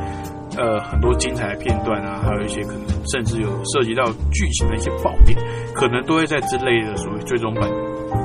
[0.55, 5.35] 呃，很多精彩的片段啊，还有一些可能甚至有涉及到剧情的一些爆点，
[5.73, 7.63] 可能都会在之类的所谓最终版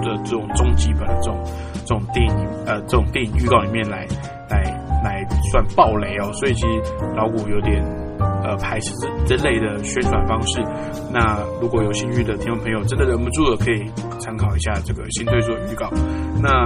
[0.02, 1.42] 的这种终极版的这种
[1.74, 2.36] 这种电影
[2.66, 4.06] 呃这种电影预告里面来
[4.50, 4.62] 来
[5.06, 6.30] 来算爆雷哦。
[6.34, 6.68] 所以其实
[7.16, 7.82] 老谷有点
[8.48, 8.94] 呃排斥
[9.26, 10.62] 这这类的宣传方式。
[11.12, 13.86] 那如果有兴趣的听众朋友，真的忍不住了，可以
[14.20, 15.92] 参考一下这个新推出的预告。
[16.42, 16.66] 那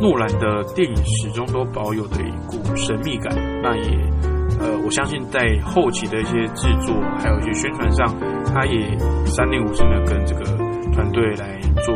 [0.00, 3.98] 诺兰的电影始终都保有的一股神秘感，那也。
[4.60, 8.06] 呃，我相信在后期的一些制作，还有一些宣传上，
[8.52, 10.44] 他也三令五申的跟这个
[10.92, 11.94] 团队来做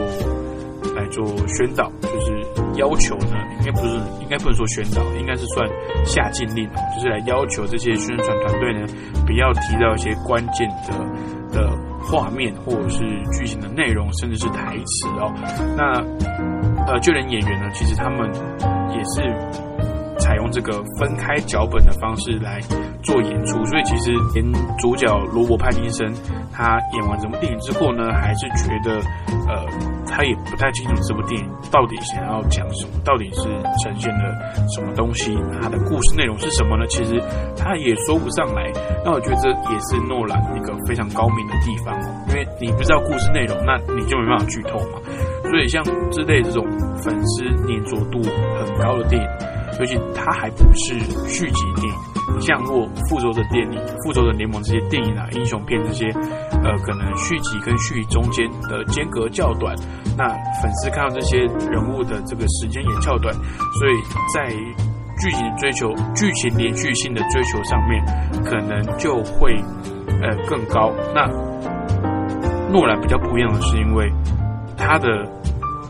[1.16, 2.38] 做宣导，就是
[2.76, 5.66] 要求呢，应该不是应该不能说宣导，应该是算
[6.04, 8.86] 下禁令哦，就是来要求这些宣传团队呢，
[9.26, 10.92] 不要提到一些关键的
[11.58, 11.70] 的
[12.02, 12.98] 画面或者是
[13.32, 15.32] 剧情的内容，甚至是台词哦。
[15.74, 16.04] 那
[16.86, 18.30] 呃，就连演员呢，其实他们
[18.92, 19.65] 也是。
[20.26, 22.58] 采用这个分开脚本的方式来
[23.00, 24.44] 做演出，所以其实连
[24.76, 26.12] 主角罗伯·派金森
[26.52, 28.98] 他演完这部电影之后呢，还是觉得
[29.46, 29.54] 呃，
[30.04, 33.46] 他也不太清楚这部电影到底想要讲什么，到底是
[33.84, 34.34] 呈现了
[34.74, 36.84] 什么东西，它的故事内容是什么呢？
[36.88, 37.22] 其实
[37.56, 38.66] 他也说不上来。
[39.04, 44.98] 那我觉得这也是诺兰一个非常高明的地方哦，因为你不知道故事内容，那你就没办法剧透嘛。
[45.44, 46.66] 所以像这类这种
[46.98, 48.18] 粉丝粘着度
[48.58, 49.28] 很高的电影。
[49.78, 56.06] 尤其它还不是续集电影，像若复仇者电影、复仇者联盟这些电影啊、英雄片这些，
[56.64, 59.74] 呃，可能续集跟续集中间的间隔较短，
[60.16, 60.28] 那
[60.62, 61.38] 粉丝看到这些
[61.70, 63.94] 人物的这个时间也较短，所以
[64.34, 64.48] 在
[65.18, 68.04] 剧情追求、剧情连续性的追求上面，
[68.44, 69.54] 可能就会
[70.22, 70.92] 呃更高。
[71.14, 71.26] 那
[72.70, 74.10] 诺兰比较不一样的是，因为
[74.76, 75.06] 他的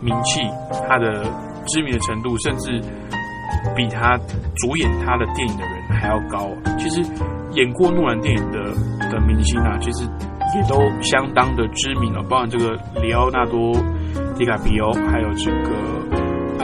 [0.02, 0.40] 名气、
[0.88, 1.24] 他的
[1.66, 2.80] 知名的程度，甚至
[3.74, 4.16] 比他
[4.56, 6.50] 主演他的电影的人还要高。
[6.78, 7.02] 其实
[7.52, 8.62] 演过诺兰电影的
[9.10, 10.04] 的明星啊，其实
[10.54, 13.74] 也都相当的知名了，包含这个里奥纳多·
[14.36, 15.70] 迪卡比欧，还有这个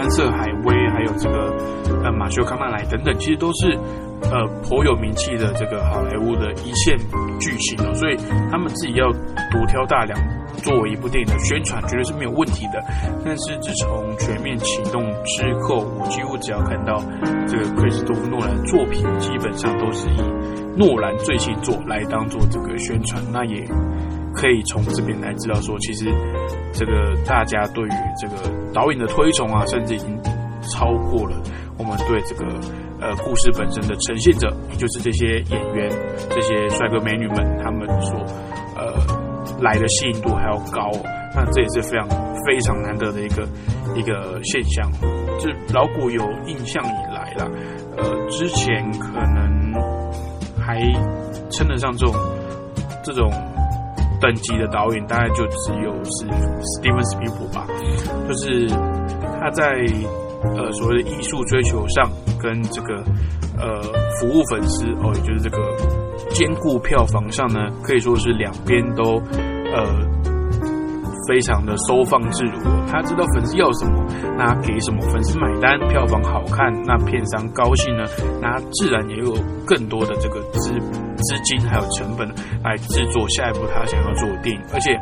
[0.03, 1.57] 蓝色海威，还有这个
[2.03, 3.79] 呃马修康纳莱等等，其实都是
[4.23, 6.99] 呃颇有名气的这个好莱坞的一线
[7.39, 8.17] 巨星哦，所以
[8.51, 10.19] 他们自己要独挑大梁
[10.57, 12.83] 作为一部电影的宣传，绝对是没有问题的。
[13.25, 17.01] 但是自从全面启动之后，我几乎只要看到
[17.47, 20.21] 这个克里斯多夫诺兰作品，基本上都是以
[20.77, 23.65] 诺兰最新作来当做这个宣传，那也
[24.35, 26.07] 可以从这边来知道说，其实
[26.73, 28.37] 这个大家对于这个
[28.73, 30.19] 导演的推崇啊，甚至已经
[30.73, 31.37] 超过了
[31.79, 32.47] 我们对这个
[33.01, 35.91] 呃故事本身的呈现者，也就是这些演员、
[36.31, 38.19] 这些帅哥美女们他们所
[38.77, 38.95] 呃
[39.61, 41.01] 来的吸引度还要高、哦。
[41.35, 42.09] 那这也是非常
[42.47, 43.49] 非常难得的一个
[43.97, 44.91] 一个现象。
[45.41, 47.51] 就老古有印象以来啦，
[47.97, 49.73] 呃，之前可能
[50.61, 50.79] 还
[51.51, 52.15] 称得上这种
[53.03, 53.33] 这种
[54.23, 57.67] 等级的导演，大概就只有是史蒂文斯皮普吧，
[58.27, 58.67] 就是
[59.41, 59.85] 他在
[60.57, 62.09] 呃所谓的艺术追求上，
[62.41, 62.95] 跟这个
[63.59, 63.83] 呃
[64.21, 65.59] 服务粉丝哦，也就是这个
[66.31, 69.21] 兼顾票房上呢，可以说是两边都
[69.75, 70.23] 呃。
[71.29, 72.59] 非常的收放自如，
[72.91, 74.05] 他知道粉丝要什么，
[74.37, 78.03] 那给什么，粉丝买单，票房好看，那片商高兴呢，
[78.41, 79.33] 那自然也有
[79.65, 80.73] 更多的这个资
[81.23, 82.29] 资金还有成本
[82.63, 84.63] 来制作下一部他想要做的电影。
[84.73, 84.99] 而且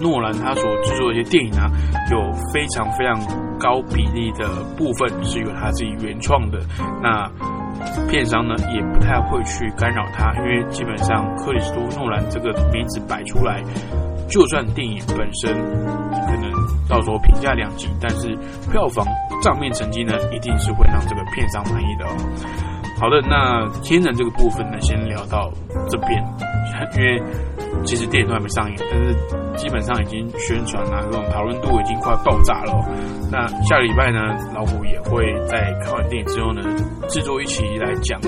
[0.00, 1.70] 诺兰他所制作的一些电影啊，
[2.10, 3.18] 有非常非常
[3.58, 6.58] 高比例的部分是由他自己原创的，
[7.02, 7.30] 那
[8.08, 13.62] 片商呢也不太会去干扰他，因为基本上克里斯多诺兰这个名字摆出来。
[14.28, 16.50] 就算电影本身可能
[16.88, 18.34] 到时候评价两极，但是
[18.70, 19.06] 票房
[19.42, 22.71] 账面成绩呢，一定是会让这个片商满意的哦。
[23.02, 25.50] 好的，那天人这个部分呢，先聊到
[25.90, 26.22] 这边，
[26.96, 27.20] 因为
[27.84, 29.12] 其实电影都还没上映，但是
[29.56, 32.72] 基本上已经宣传啊，这种讨论度已经快爆炸了。
[33.28, 34.20] 那下个礼拜呢，
[34.54, 36.62] 老虎也会在看完电影之后呢，
[37.08, 38.20] 制作一期来讲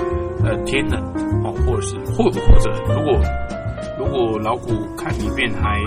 [0.44, 1.00] 呃天人
[1.44, 3.20] 哦，或者是或或者如果。
[3.96, 5.78] 如果老虎看一遍还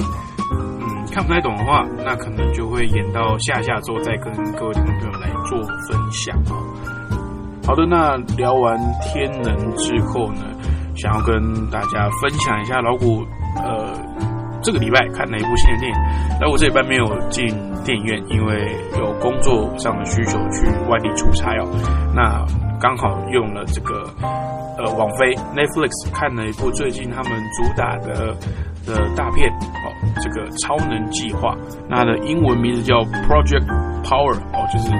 [0.54, 6.97] 嗯看不太懂的话，那可能就会演到下下周再跟各位听众朋友来做分享哦。
[7.68, 10.42] 好的，那聊完天能之后呢，
[10.96, 13.22] 想要跟大家分享一下老虎
[13.58, 13.94] 呃
[14.64, 15.98] 这个礼拜看哪一部新的电影。
[16.40, 17.46] 老虎这礼拜没有进
[17.84, 21.68] 电影院，因为有工作上的需求去外地出差哦。
[22.16, 22.46] 那
[22.80, 23.94] 刚好用了这个。
[24.80, 28.28] 呃，网飞 Netflix 看了一部最近他们主打的
[28.86, 29.90] 的大片哦，
[30.22, 31.58] 这个超能计划，
[31.90, 33.66] 那的英文名字叫 Project
[34.04, 34.92] Power 哦，就是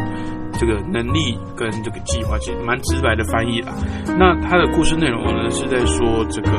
[0.58, 3.74] 这个能力跟这个计划，其实蛮直白的翻译啦。
[4.18, 6.52] 那他的故事内容呢，是在说这个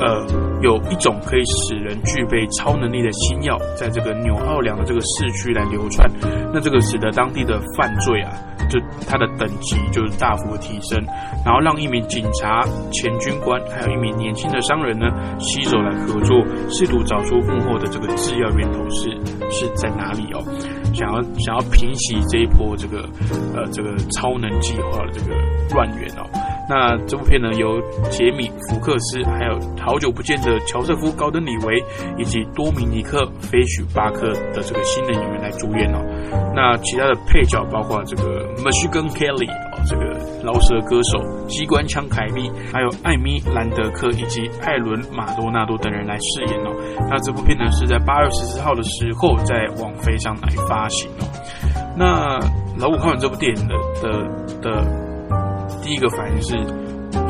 [0.00, 0.26] 呃，
[0.60, 6.10] 有一种可以使人具备超能力的新药，在这个纽奥良的这个市区来流窜，
[6.52, 8.32] 那这个使得当地的犯罪啊。
[8.68, 11.02] 就他的等级就是大幅提升，
[11.44, 15.06] 然后让一名警察、前军官，还有一名年轻的商人呢，
[15.38, 19.10] 携手来合作，试图找出幕后的这个制药源头是
[19.50, 20.42] 是在哪里哦，
[20.92, 23.08] 想要想要平息这一波这个
[23.54, 25.34] 呃这个超能计划的这个
[25.74, 26.24] 乱源哦。
[26.66, 31.84] 那这部片呢，由杰米·福克斯，还有好久不见的乔瑟夫·高登·李维，
[32.16, 36.00] 以及多米尼克·菲许巴克的这个新的演员来主演哦。
[36.54, 40.04] 那其他的配角包括这个 Michigan Kelly 哦，这个
[40.42, 46.72] 饶舌歌手机关枪凯利，还有艾米·兰德克以及艾伦·马多纳多等人来饰演哦。
[47.10, 51.28] 那这部片呢，是在八月十四号的时候在网飞上来发行哦。
[51.94, 52.38] 那
[52.78, 55.03] 老五看完这部电影的的的。
[55.84, 56.56] 第一个反应是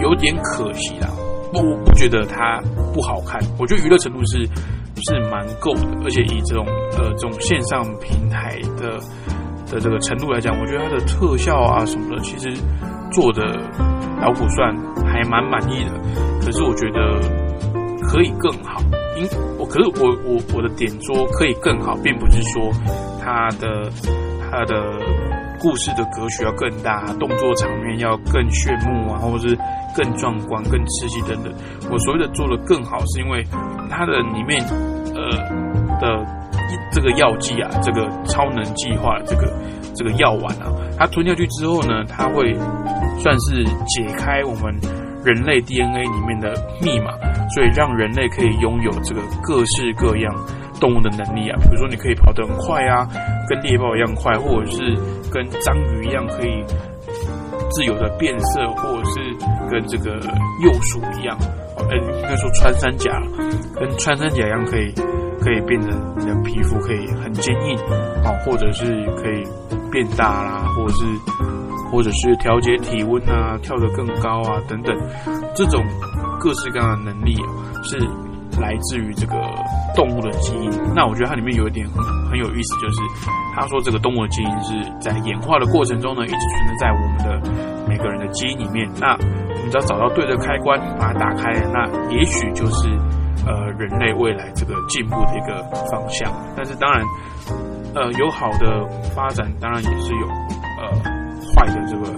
[0.01, 1.09] 有点可惜啦，
[1.53, 2.61] 我不觉得它
[2.95, 4.47] 不好看，我觉得娱乐程度是
[5.05, 6.65] 是蛮够的，而且以这种
[6.97, 9.01] 呃这种线上平台的
[9.67, 12.57] 的这个程度来讲，我觉得它的特效啊什么的，其实
[13.11, 13.43] 做的
[14.23, 14.73] 老虎算
[15.05, 15.91] 还蛮满意的。
[16.41, 17.21] 可是我觉得
[18.07, 18.81] 可以更好，
[19.17, 19.27] 因
[19.59, 22.71] 我可是我我我的点说可以更好，并不是说
[23.21, 23.91] 它的
[24.49, 25.24] 它的。
[25.65, 29.59] 故事的格局要更大，动作场面要更炫目啊，或者是
[29.97, 31.51] 更壮观、更刺激等等。
[31.91, 33.43] 我所谓的做的更好，是因为
[33.89, 34.63] 它的里面
[35.15, 35.25] 呃
[35.99, 36.23] 的
[36.93, 39.51] 这个药剂啊，这个超能计划这个
[39.97, 42.53] 这个药丸啊，它吞下去之后呢，它会
[43.19, 44.71] 算是解开我们
[45.25, 46.53] 人类 DNA 里面的
[46.83, 47.13] 密码，
[47.55, 50.31] 所以让人类可以拥有这个各式各样
[50.79, 53.09] 动物的能力啊，比如说你可以跑得很快啊，
[53.49, 54.95] 跟猎豹一样快，或者是
[55.35, 56.65] 跟章鱼一样可以
[57.73, 59.37] 自由的变色，或者是
[59.69, 60.15] 跟这个
[60.63, 61.37] 幼鼠一样，
[61.77, 63.11] 呃，应该说穿山甲，
[63.75, 64.95] 跟穿山甲一样可以。
[65.41, 67.77] 可以变成你的皮肤可以很坚硬，
[68.25, 69.45] 啊，或者是可以
[69.91, 71.05] 变大啦，或者是
[71.91, 74.97] 或者是调节体温啊，跳得更高啊，等等，
[75.55, 75.85] 这种
[76.41, 77.37] 各式各样的能力
[77.83, 77.99] 是
[78.59, 79.35] 来自于这个
[79.95, 80.71] 动物的基因。
[80.95, 83.01] 那我觉得它里面有一点很很有意思，就是
[83.55, 88.89] 他说这个动物的基因是在演化的过程中呢，一直存在在我们的每个人的基因里面。
[89.01, 92.89] 那我们只要找到对的开关，把它打开，那也许就是。
[93.47, 97.03] 呃，人类未来这个进步的一个方向，但是当然，
[97.95, 100.27] 呃，有好的发展，当然也是有
[100.81, 100.89] 呃
[101.53, 102.17] 坏的这个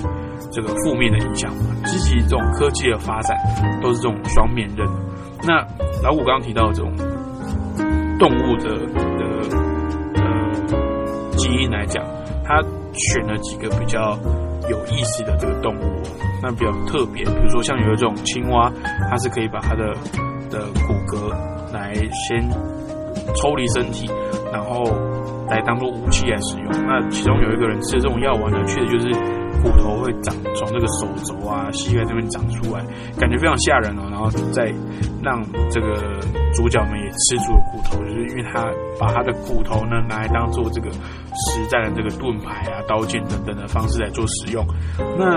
[0.53, 1.65] 这个负面的影响嘛。
[1.87, 3.37] 积极这种科技的发展
[3.83, 4.87] 都是这种双面刃。
[5.43, 5.67] 那
[6.01, 6.93] 老谷刚刚提到这种
[8.19, 9.25] 动物的的
[10.15, 12.05] 呃基因来讲，
[12.45, 12.63] 他
[12.93, 14.19] 选了几个比较
[14.69, 16.03] 有意思的这个动物，
[16.43, 18.73] 那比较特别，比如说像有一种青蛙，
[19.11, 19.93] 它是可以把它的
[20.51, 21.31] 的骨骼
[21.73, 22.49] 来先
[23.35, 24.11] 抽离身体，
[24.53, 24.85] 然后
[25.49, 26.73] 来当做武器来使用。
[26.87, 29.09] 那其中有一个人吃这种药丸呢，确实就是
[29.63, 32.85] 骨头会长从这个手肘啊、膝盖这边长出来，
[33.19, 34.09] 感觉非常吓人哦。
[34.11, 34.73] 然后再
[35.23, 36.21] 让这个
[36.55, 38.65] 主角们也吃出了骨头，就是因为他
[38.99, 44.65] 把他的骨头呢拿来当做这个实战的这个盾牌啊、刀剑等等的方式来做使用。
[45.19, 45.37] 那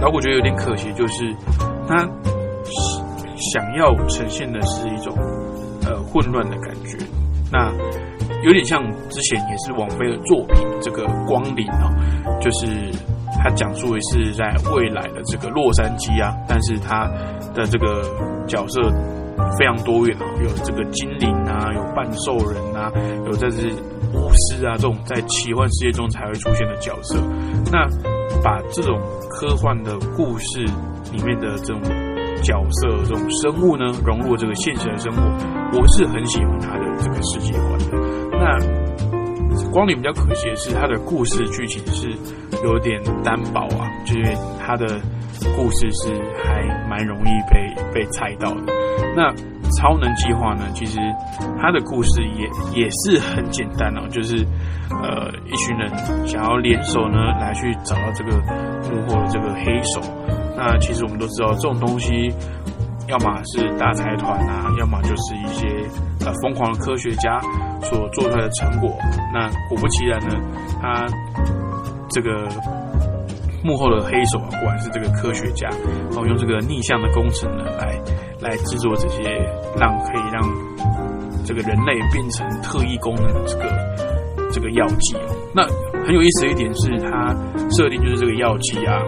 [0.00, 1.34] 老我觉得有点可惜，就是
[1.88, 2.08] 他。
[3.54, 5.16] 想要呈现的是一种
[5.86, 6.98] 呃混乱的感觉，
[7.50, 7.72] 那
[8.42, 11.92] 有点像之前也是王菲的作品《这个光临》啊，
[12.40, 12.66] 就是
[13.42, 17.06] 他讲述的是在未来的这个洛杉矶啊，但是他
[17.54, 18.02] 的这个
[18.46, 18.80] 角色
[19.58, 22.90] 非常多元啊，有这个精灵啊，有半兽人啊，
[23.26, 23.68] 有这是
[24.14, 27.18] 巫师啊，这种在奇幻世界中才会出现的角色。
[27.70, 27.86] 那
[28.42, 30.64] 把这种科幻的故事
[31.12, 31.80] 里面的这种。
[32.42, 35.20] 角色这种生物呢，融入这个现实的生活，
[35.78, 38.29] 我是很喜欢他的这个世界观的。
[38.40, 42.08] 那光里比较可惜的是，它的故事剧情是
[42.64, 44.86] 有点单薄啊，就是它的
[45.54, 46.12] 故事是
[46.42, 48.72] 还蛮容易被被猜到的。
[49.14, 49.30] 那
[49.78, 50.98] 超能计划呢，其实
[51.60, 54.36] 它的故事也也是很简单哦，就是
[54.90, 55.88] 呃一群人
[56.26, 58.32] 想要联手呢来去找到这个
[58.90, 60.00] 幕后的这个黑手。
[60.56, 62.28] 那其实我们都知道，这种东西，
[63.10, 65.66] 要么是大财团啊，要么就是一些
[66.24, 67.38] 呃疯狂的科学家
[67.82, 68.96] 所做出来的成果。
[69.34, 70.36] 那果不其然呢，
[70.80, 71.04] 他
[72.10, 72.48] 这个
[73.62, 75.68] 幕后的黑手啊，果然是这个科学家，
[76.10, 78.00] 然后用这个逆向的工程呢，来
[78.40, 79.22] 来制作这些
[79.76, 80.40] 让可以让
[81.44, 83.64] 这个人类变成特异功能的这个。
[84.52, 85.20] 这个药剂哦，
[85.54, 85.62] 那
[86.04, 87.34] 很有意思的一点是，它
[87.70, 88.98] 设定就是这个药剂啊，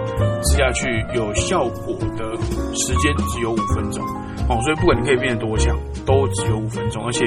[0.44, 2.36] 吃下去有效果的
[2.74, 4.04] 时间只有五分钟
[4.48, 5.76] 哦，所以不管你可以变得多强，
[6.06, 7.24] 都只有五分钟，而且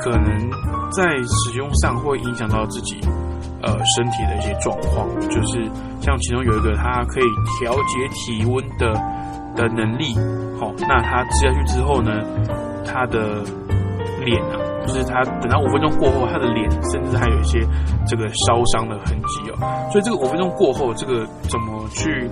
[0.00, 0.50] 可能
[0.90, 2.98] 在使用上会影响到自己
[3.62, 5.64] 呃身体的一些状况，就是
[6.00, 7.24] 像其中有一个它可以
[7.60, 8.92] 调节体温的
[9.54, 10.14] 的能力，
[10.58, 12.10] 好，那它吃下去之后呢，
[12.84, 13.42] 它的
[14.24, 14.61] 脸啊。
[14.86, 17.60] 就是他等到五分钟过后，他的脸甚至还有一些
[18.06, 19.88] 这个烧伤的痕迹哦。
[19.90, 22.28] 所以这个五分钟过后，这个怎么去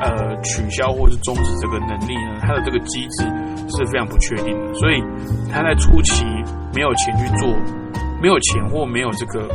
[0.00, 2.40] 呃取消或是终止这个能力呢？
[2.42, 3.24] 它的这个机制
[3.68, 4.74] 是非常不确定的。
[4.74, 5.02] 所以
[5.52, 6.24] 他在初期
[6.74, 7.48] 没有钱去做，
[8.20, 9.48] 没有钱或没有这个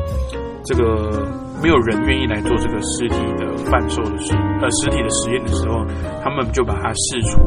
[0.64, 1.28] 这个
[1.62, 5.86] 没有人愿意来做这个尸体的贩售的实呃实体的实验的时候，
[6.24, 7.40] 他们就把它试出，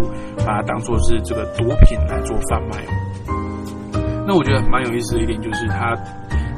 [0.44, 2.84] 把它当做是这个毒品来做贩卖。
[4.26, 5.96] 那我觉得蛮有意思的一点就是，它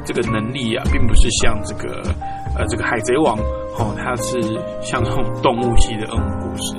[0.04, 2.02] 这个能力啊，并不是像这个
[2.56, 3.38] 呃这个海贼王
[3.78, 4.40] 哦，它是
[4.82, 6.76] 像那种动物系的恶魔故事，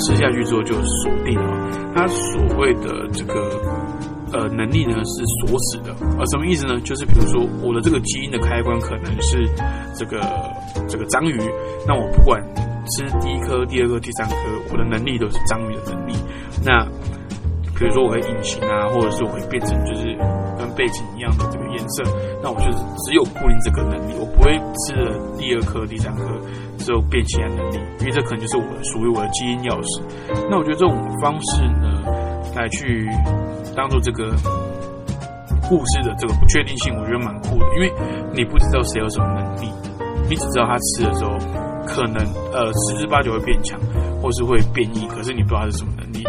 [0.00, 1.92] 吃下去之后就锁定了。
[1.94, 3.34] 它所谓的这个
[4.32, 6.78] 呃能力呢是锁死的，呃什么意思呢？
[6.80, 9.44] 就是比如说我的这个基因的开关可能是
[9.96, 10.20] 这个
[10.88, 11.36] 这个章鱼，
[11.86, 12.40] 那我不管
[12.86, 14.34] 吃第一颗、第二颗、第三颗，
[14.70, 16.14] 我的能力都是章鱼的能力。
[16.64, 16.86] 那
[17.78, 20.04] 比如说我会隐形啊，或者是我会变成就是
[20.58, 22.02] 跟背景一样的这个颜色，
[22.42, 24.50] 那我就是只有固定这个能力，我不会
[24.82, 26.24] 吃了第二颗、第三颗
[26.78, 30.02] 之后变其他能力，因为这可能就是我属于我的基因钥匙。
[30.50, 30.90] 那我觉得这种
[31.22, 32.02] 方式呢，
[32.56, 33.08] 来去
[33.76, 34.34] 当做这个
[35.68, 37.92] 故事的这个不确定性，我觉得蛮酷的，因为
[38.34, 39.70] 你不知道谁有什么能力，
[40.28, 41.30] 你只知道他吃的时候
[41.86, 43.78] 可能呃十之八九会变强，
[44.20, 46.24] 或是会变异，可是你不知道他是什么能力。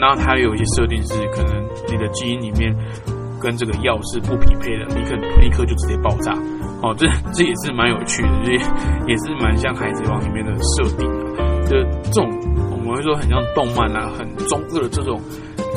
[0.00, 2.74] 然后它有一些设定是，可能你的基因里面
[3.40, 6.32] 跟这个药是不匹配的，你可能立刻就直接爆炸。
[6.82, 8.52] 哦，这这也是蛮有趣的，也
[9.08, 12.28] 也是蛮像《海贼王》里面的设定的，就这种
[12.70, 15.18] 我们会说很像动漫啊，很中二的这种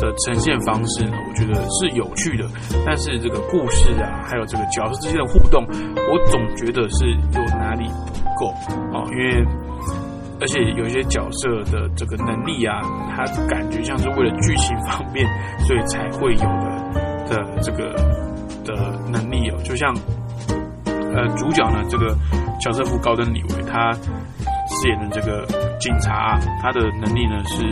[0.01, 2.45] 的呈现方式呢，我觉得是有趣的。
[2.86, 5.65] 但是这个故事啊，还有这个角色之间的互动，
[6.11, 8.51] 我总觉得是有哪里不够
[8.93, 9.66] 哦，因为。
[10.40, 12.82] 而且有一些角色的这个能力啊，
[13.16, 15.26] 他感觉像是为了剧情方面，
[15.60, 17.94] 所以才会有的的这个
[18.64, 19.58] 的能力哦。
[19.64, 19.94] 就像
[20.86, 22.16] 呃主角呢，这个
[22.62, 25.46] 乔瑟夫·高登·李维，他饰演的这个
[25.80, 27.64] 警察，他的能力呢是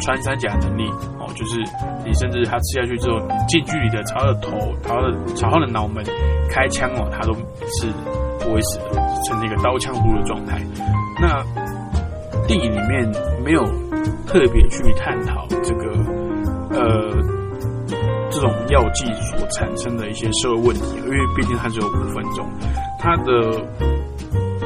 [0.00, 1.58] 穿山甲能力哦，就是
[2.04, 4.50] 你甚至他吃下去之后，你近距离的朝他的头、
[4.82, 6.02] 朝他的朝他的脑门
[6.48, 7.86] 开枪哦，他都是
[8.40, 8.94] 不会死的，
[9.24, 10.60] 成那个刀枪不入的状态。
[11.20, 11.42] 那
[12.46, 13.10] 电影里面
[13.42, 13.64] 没有
[14.26, 15.90] 特别去探讨这个
[16.70, 17.10] 呃
[18.30, 22.48] 这种药剂所产生的一些社会问题，因为毕竟它只有五分钟，
[22.98, 23.64] 它的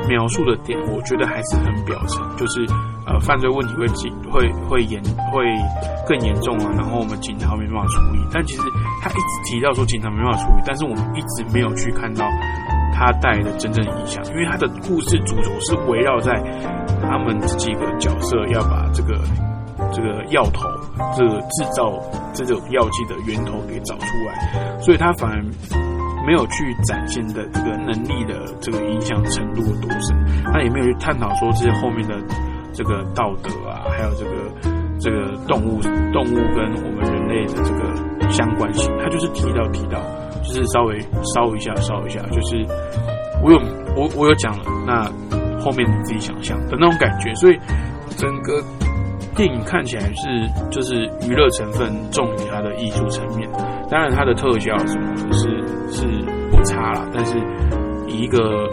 [0.09, 2.66] 描述的点我觉得还是很表层，就是
[3.07, 5.03] 呃犯罪问题会紧会会严
[5.33, 5.45] 会
[6.07, 8.62] 更严重啊，然后我们警察没办法处理，但其实
[9.03, 12.24] 他一直提到说警察没办法处理，但是我们一直没有去看到。
[12.99, 16.35] 他带来的真正影响，因为他的故事主轴是围绕在
[17.01, 19.15] 他们这几个角色要把这个
[19.93, 20.69] 这个药头，
[21.17, 21.95] 这个制造
[22.35, 25.41] 这种药剂的源头给找出来，所以他反而
[26.27, 30.19] 没有去展现的这个能力的这个影响程度有多深，
[30.53, 32.17] 他也没有去探讨说这些后面的
[32.73, 34.31] 这个道德啊，还有这个
[34.99, 35.81] 这个动物
[36.13, 40.01] 动物跟我们人类的这个相关性，他就是提到提到。
[40.43, 40.99] 就是稍微
[41.34, 42.64] 烧一下，烧一下，就是
[43.43, 43.59] 我有
[43.97, 45.05] 我我有讲了，那
[45.61, 47.59] 后面你自己想象的那种感觉，所以
[48.16, 48.62] 整个
[49.36, 53.49] 电影看起来是就是娱乐成分重于它的艺术层面。
[53.91, 55.49] 当然，它的特效什么的是
[55.91, 56.07] 是
[56.51, 57.39] 不差啦，但是
[58.07, 58.68] 以一个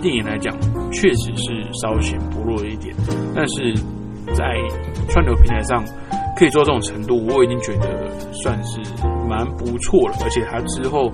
[0.00, 0.54] 电影来讲，
[0.92, 2.94] 确实是稍显薄弱一点。
[3.34, 3.74] 但是
[4.34, 4.44] 在
[5.08, 5.84] 串流平台上。
[6.38, 8.78] 可以做到这种程度，我已经觉得算是
[9.26, 10.16] 蛮不错了。
[10.22, 11.10] 而且他之后，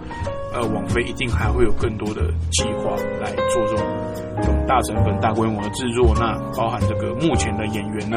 [0.53, 2.91] 呃，网飞一定还会有更多的计划
[3.21, 3.87] 来做这种
[4.41, 6.13] 这种大成本、大规模的制作。
[6.17, 8.17] 那包含这个目前的演员呢，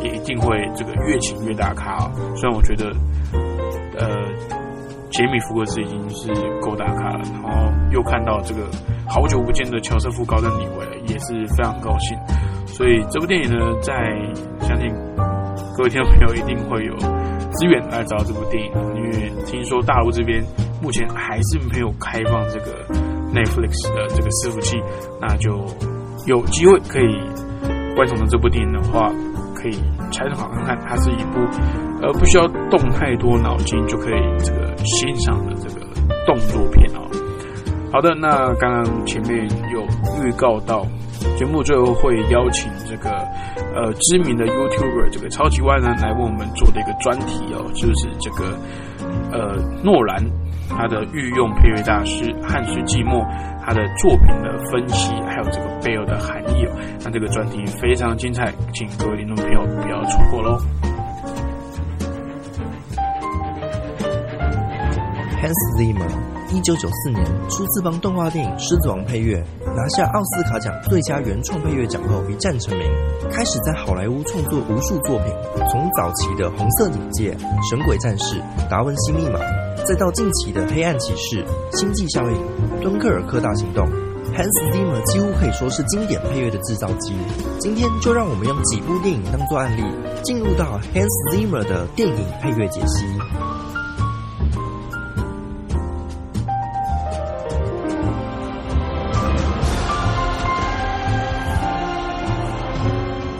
[0.00, 2.08] 也一定会这个越请越大咖。
[2.36, 2.94] 虽然我觉得，
[3.98, 4.06] 呃，
[5.10, 8.70] 杰米·福克斯已经是够大咖了，然后又看到这个
[9.08, 12.16] 好久不见的乔瑟夫·高登·李维，也是非常高兴。
[12.66, 13.94] 所以这部电影呢，在
[14.60, 14.92] 相信。
[15.76, 20.42] 各位听众朋友一定会有资源来找这部电影，因为听说大陆这边
[20.82, 22.82] 目前还是没有开放这个
[23.30, 24.82] Netflix 的这个伺服器，
[25.20, 25.52] 那就
[26.26, 27.20] 有机会可以
[27.94, 29.12] 观赏到这部电影的话，
[29.54, 29.74] 可以
[30.10, 30.78] 拆好看看。
[30.88, 31.40] 它是一部
[32.00, 35.86] 呃不需要动太多脑筋就可以这个欣赏的这个
[36.24, 37.02] 动作片哦。
[37.92, 39.82] 好的，那刚刚前面有
[40.24, 40.86] 预告到。
[41.36, 43.10] 节目最后会邀请这个
[43.74, 48.58] 呃知名的 YouTuber 这个超级万呢来为我们做的一个专题哦，就是这个
[49.32, 50.24] 呃诺兰
[50.68, 53.24] 他的御用配乐大师汉斯季默
[53.64, 56.72] 他的作品的分析，还有这个背后的含义哦。
[57.04, 60.58] 那这个专题非常精彩，请各位听众朋友不要错过喽。
[65.40, 66.35] Hans Zimmer。
[66.52, 69.42] 一九九四年，初次帮动画电影《狮子王》配乐，
[69.74, 72.88] 拿下奥斯卡奖最佳原创配乐奖后一战成名，
[73.30, 75.26] 开始在好莱坞创作无数作品，
[75.70, 77.34] 从早期的《红色警戒》
[77.70, 78.36] 《神鬼战士》
[78.70, 79.38] 《达文西密码》，
[79.84, 81.44] 再到近期的《黑暗骑士》
[81.78, 82.36] 《星际效应》
[82.82, 83.84] 《敦刻尔克大行动》
[84.32, 87.12] ，Hans Zimmer 几乎可以说是经典配乐的制造机。
[87.58, 89.82] 今天就让我们用几部电影当做案例，
[90.22, 93.04] 进入到 Hans Zimmer 的电影配乐解析。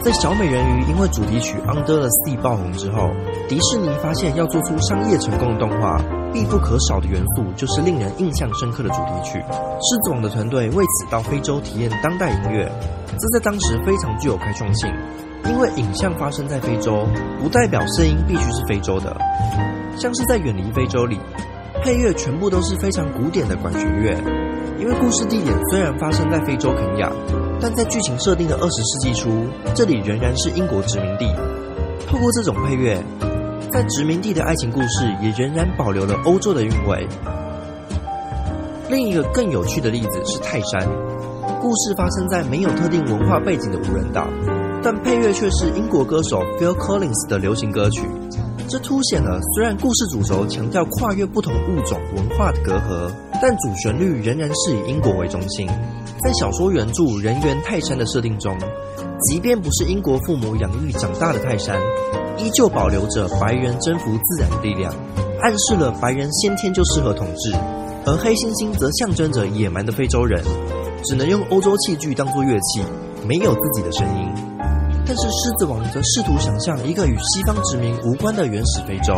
[0.07, 3.11] 在小美人鱼因为主题曲《Under the Sea》爆红之后，
[3.49, 5.99] 迪士尼发现要做出商业成功的动画，
[6.33, 9.41] 必不可少的元素就是令人印象深刻的主题曲。
[9.41, 12.71] 狮子王的团队为此到非洲体验当代音乐，
[13.19, 14.89] 这在当时非常具有开创性，
[15.47, 17.05] 因为影像发生在非洲，
[17.43, 19.17] 不代表声音必须是非洲的。
[19.99, 21.19] 像是在远离非洲里，
[21.87, 24.11] 配乐全部都是非常古典的管弦乐，
[24.77, 27.09] 因为故事地点虽然发生在非洲肯亚。
[27.61, 31.33] 但在剧情设定的二十世纪初，这里仍然是英国殖民地。
[32.09, 33.01] 透过这种配乐，
[33.71, 37.07] 在殖民地的爱情故事也仍然保留了欧洲的韵味。
[38.91, 40.83] 另一个更有趣的例子是泰山，
[41.61, 44.27] 故事发生在没有特定文化背景的无人岛，
[44.83, 48.03] 但配乐却是英国歌手 Phil Collins 的流行歌曲。
[48.69, 55.69] 这凸显了虽然故事主轴强调跨越不同物种文化的隔阂，但主旋律仍然是以英国为中心。
[56.21, 58.59] 在小说原著人猿泰山的设定中，
[59.29, 61.81] 即便不是英国父母养育长大的泰山，
[62.39, 64.93] 依旧保留着白人征服自然的力量，
[65.41, 67.53] 暗示了白人先天就适合统治，
[68.05, 70.43] 而黑猩猩则象征着野蛮的非洲人，
[71.05, 72.83] 只能用欧洲器具当作乐器，
[73.29, 74.46] 没有自己的声音。
[75.07, 79.15] 但是狮子王则试图想象一个与西方殖民无关的原始非洲，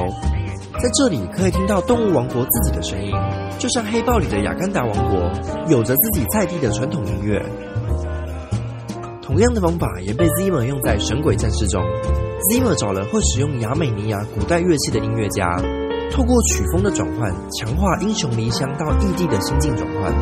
[0.83, 3.11] 在这里可以听到动物王国自己的声音，
[3.59, 5.19] 就像黑豹里的亚干达王国，
[5.69, 7.43] 有着自己在地的传统音乐。
[9.23, 11.83] 同样的方法也被 Zimmer 用在《神鬼战士》中。
[12.51, 15.57] Zimmer 找了会使用亚美尼亚古代乐器的音乐家，
[16.13, 20.13] 透过曲风的转换，强化英雄离乡到异地的心境转换。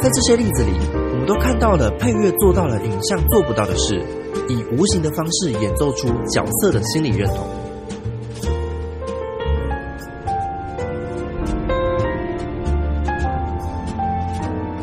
[0.00, 4.00] 在这些例子里，我们都看到了配乐做到了影像做不到的事，
[4.48, 7.46] 以无形的方式演奏出角色的心理认同。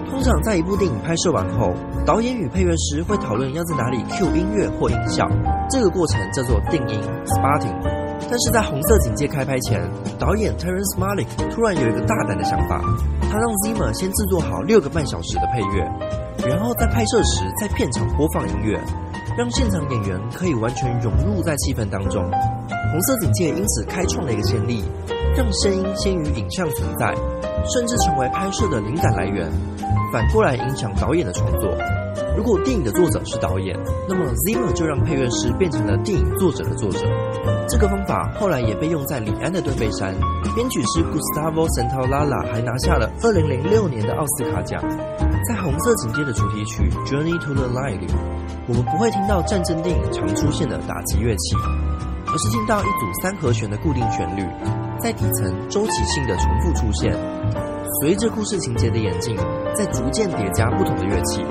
[0.09, 1.73] 通常在一部电影拍摄完后，
[2.05, 5.27] 导演与配乐师会讨论要在哪里 cue 音乐或音效，
[5.69, 7.75] 这个过程叫做定音 （spotting）。
[8.29, 9.83] 但是在《红色警戒》开拍前，
[10.17, 12.79] 导演 Terrence Malick 突然有一个大胆的想法，
[13.29, 15.83] 他让 Zimmer 先制作好六个半小时的配乐，
[16.47, 18.79] 然后在拍摄时在片场播放音乐，
[19.35, 22.23] 让现场演员可以完全融入在气氛当中。
[22.91, 24.83] 《红色警戒》因此开创了一个先例，
[25.35, 27.13] 让声音先于影像存在，
[27.73, 29.51] 甚至成为拍摄的灵感来源，
[30.11, 31.69] 反过来影响导演的创作。
[32.37, 33.75] 如果电影的作者是导演，
[34.07, 36.99] 那么 Zimmer 就让配乐师变成了电影作者的作者。
[37.67, 40.13] 这个方法后来也被用在李安的《断背山》，
[40.53, 44.79] 编曲师 Gustavo Santaolalla 还拿下了2006年的奥斯卡奖。
[45.47, 48.07] 在《红色警戒》的主题曲《Journey to the Light》里，
[48.65, 51.55] 我们不会听到战争电影常出现的打击乐器，
[52.25, 54.41] 而是听到一组三和弦的固定旋律，
[54.99, 57.13] 在底层周期性的重复出现，
[57.99, 59.35] 随着故事情节的演进，
[59.75, 61.43] 在逐渐叠加不同的乐器。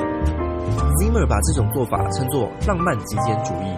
[0.96, 3.76] Zimmer 把这种做法称作浪漫极简主义，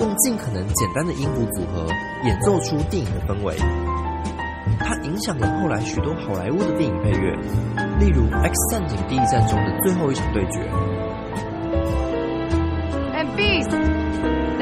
[0.00, 1.86] 用尽可能简单的音符组合
[2.24, 3.54] 演奏出电影的氛围。
[4.80, 7.32] 它影响了后来许多好莱坞的电影配乐，
[8.00, 10.68] 例如《X 战警：第一战》中的最后一场对决。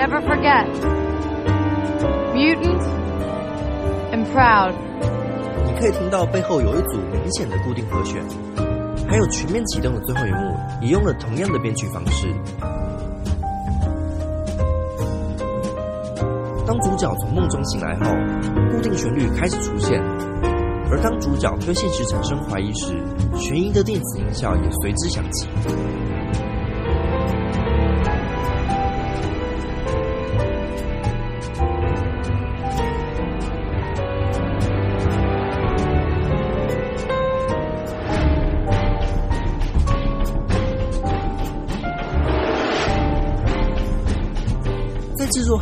[0.00, 0.64] Never forget.
[2.32, 2.80] Mutant
[4.12, 4.72] and proud.
[5.66, 8.22] 你可以听到背后有一组明显的固定和弦，
[9.06, 12.26] 还有全面启动的最后一幕也用了同样的编曲方式。
[16.66, 18.06] 当主角从梦中醒来后，
[18.72, 20.00] 固定旋律开始出现，
[20.90, 22.94] 而当主角对现实产生怀疑时，
[23.36, 25.46] 悬疑的电子音效也随之响起。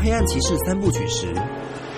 [0.08, 1.34] 黑暗骑士》三部曲时，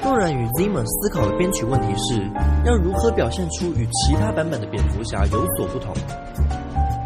[0.03, 2.21] 诺兰与 Zimmer 思考的编曲问题是
[2.67, 5.95] 要如何表现出与其他版本的蝙蝠侠有所不同。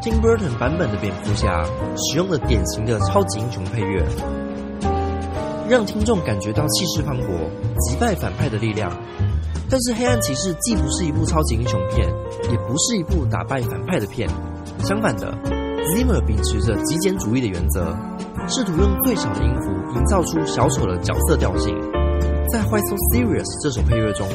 [0.00, 1.62] Tim Burton 版本的蝙蝠侠
[1.94, 4.02] 使用了典型的超级英雄配乐，
[5.68, 7.50] 让听众感觉到气势磅礴、
[7.80, 8.90] 击败反派的力量。
[9.68, 12.08] 但是《黑暗骑士》既不是一部超级英雄片，
[12.50, 14.26] 也不是一部打败反派的片。
[14.78, 15.34] 相反的
[15.92, 17.94] ，Zimmer 秉持着极简主义的原则，
[18.46, 21.74] 试图用最少的音符营造出小丑的角色调性。
[22.50, 24.28] 在《Why So Serious》这首配乐中，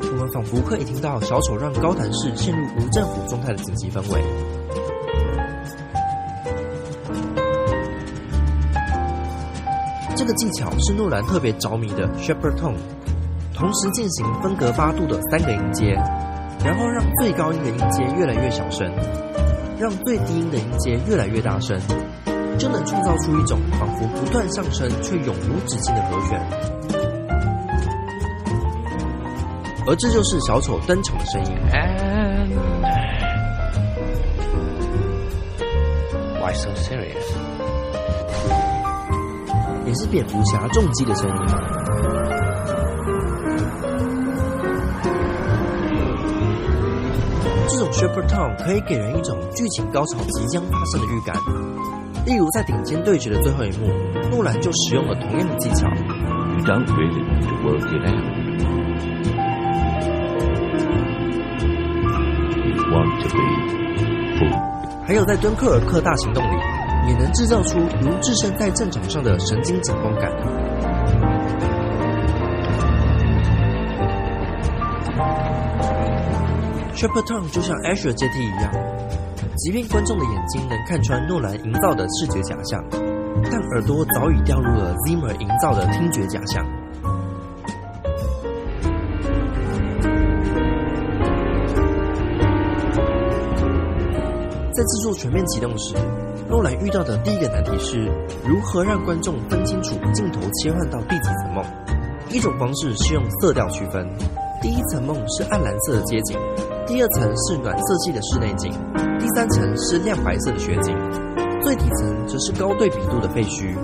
[0.00, 4.22] 我们仿佛可以听到小丑让高谭市陷入无政府状态的紧急氛围。
[10.16, 12.76] 这个技巧是诺兰特别着迷的 Shepherd Tone，
[13.54, 15.92] 同时进行分隔八度的三个音阶，
[16.64, 18.90] 然后让最高音的音阶越来越小声，
[19.78, 21.78] 让最低音的音阶越来越大声，
[22.58, 26.40] 就能创造出一种仿佛不断上升却永无止境的和弦。
[29.86, 31.52] 而这就是小丑登场的声音。
[36.40, 37.26] Why so serious？
[39.86, 41.36] 也是蝙蝠侠重击的声音。
[47.68, 52.01] 这种 Shepherd Tone 可以给人一种剧情高潮即将发生的预感。
[52.24, 53.88] 例如，在顶尖对决的最后一幕，
[54.30, 55.88] 诺兰就使用了同样的技巧。
[55.88, 58.24] You don't really need to work it out.
[62.64, 63.42] You want to be
[65.04, 66.56] 还有在敦刻尔克大行动里，
[67.08, 70.30] 也能制造出如置身在战场上的神经紧绷感。
[76.94, 78.72] s h e p e r t o n 就像 Azure 阶梯一样，
[79.62, 82.84] 即便观众的眼睛能看穿诺兰营造的视觉假象，
[83.44, 86.66] 但耳朵早已掉入了 Zimmer 营造的听觉假象。
[94.72, 95.94] 在制作全面启动时，
[96.48, 98.10] 诺兰遇到的第一个难题是
[98.44, 101.64] 如何让观众分清楚镜头切换到第几层梦。
[102.30, 104.08] 一种方式是用色调区分，
[104.60, 106.36] 第一层梦是暗蓝色的街景，
[106.84, 108.72] 第二层是暖色系的室内景，
[109.34, 110.94] 三层是亮白色的雪景，
[111.62, 113.74] 最底层则是高对比度的废墟。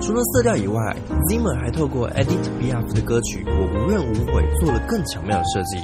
[0.00, 0.94] 除了色调以外
[1.28, 5.78] ，Zimmer 还透过 Edith Piaf 的歌曲《我无怨无悔》做了更巧妙的设计。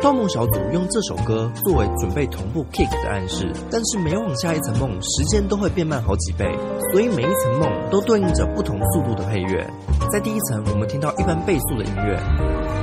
[0.00, 6.44] 盗梦小组用这首歌作为准备同步 kick 的暗示，但是每往下一层梦，时间都会变慢好几倍，
[6.90, 9.64] 所以每一层梦都对应着不同速度的配乐。
[10.10, 12.81] 在第一层，我们听到一般倍速的音乐。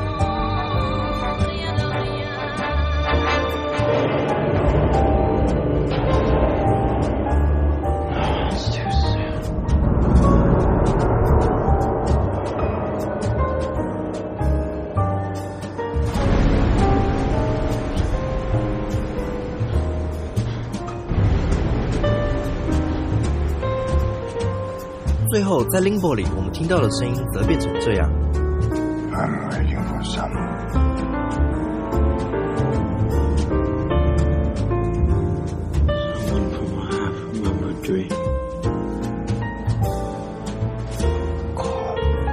[25.80, 28.12] 在 Limbo 里，我们听到的声音则变成这样。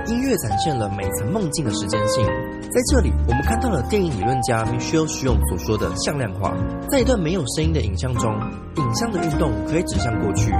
[0.08, 2.26] 音乐展现了每层梦境的时间性。
[2.68, 6.52] 在这里，我们看到了电影理论家 Michel s h u n 所说的向量化。
[6.90, 8.34] 在一段没有声音的影像中，
[8.74, 10.50] 影像的运动可以指向过去，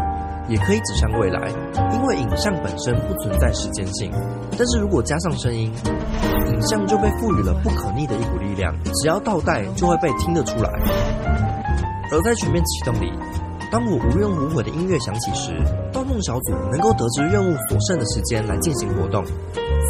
[0.49, 1.49] 也可以指向未来，
[1.93, 4.11] 因为影像本身不存在时间性。
[4.57, 5.73] 但是如果加上声音，
[6.49, 10.71] 影像就被赋予了不可逆的一股力量，只要倒带就会被听得出来。
[12.13, 13.13] 而在全面启动里，
[13.73, 15.53] 当我无怨无悔的音乐响起时，
[15.93, 19.25] 盗梦小组能够得知任务所剩的时间来进行活动，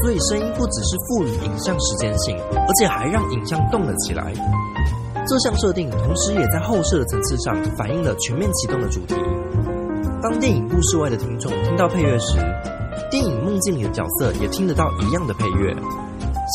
[0.02, 4.32] 所以声音不只是赋予影像时间性，而且还让影像动了起来。
[5.28, 9.14] 这项设定同时也在后设的层次上反映了全面启动的主题。
[10.28, 12.36] 当电影故事外的听众听到配乐时，
[13.08, 15.72] 电影梦境里的角色也听得到一样的配乐。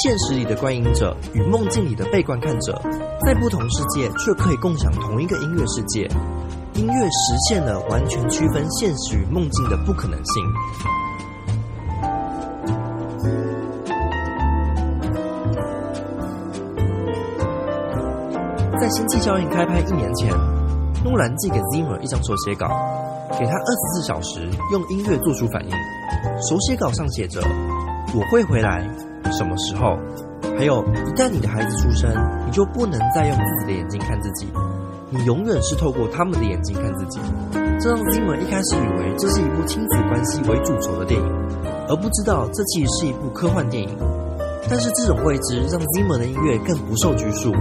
[0.03, 2.81] 现实里的观影者与梦境里的被观看者，
[3.25, 6.01] 在不同世界却可以共享同一个音乐世界。
[6.73, 10.43] 音乐实现了完全区分现实与梦境的不可能性。
[18.77, 20.29] 在《星际效应》开拍一年前，
[21.05, 22.67] 诺兰寄给 Zimmer 一张手写稿，
[23.39, 25.71] 给他二十四小时用音乐做出反应。
[26.49, 27.41] 手写稿上写着
[28.13, 28.87] ：“我会回来，
[29.31, 29.97] 什么时候？
[30.57, 32.11] 还有，一旦你的孩子出生，
[32.45, 34.47] 你就不能再用自己的眼睛看自己，
[35.09, 37.19] 你永远是透过他们的眼睛看自己。”
[37.79, 41.27] 这让 Zimmer 一开始以为这是一部亲子关系为主轴的电影，
[41.89, 43.89] 而不知道这其实是一部科幻电影。
[44.69, 47.51] 但是这种未知让 Zimmer 的音乐更不受拘束，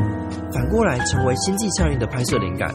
[0.53, 2.75] 反过来成为《星际效应》的拍摄灵感。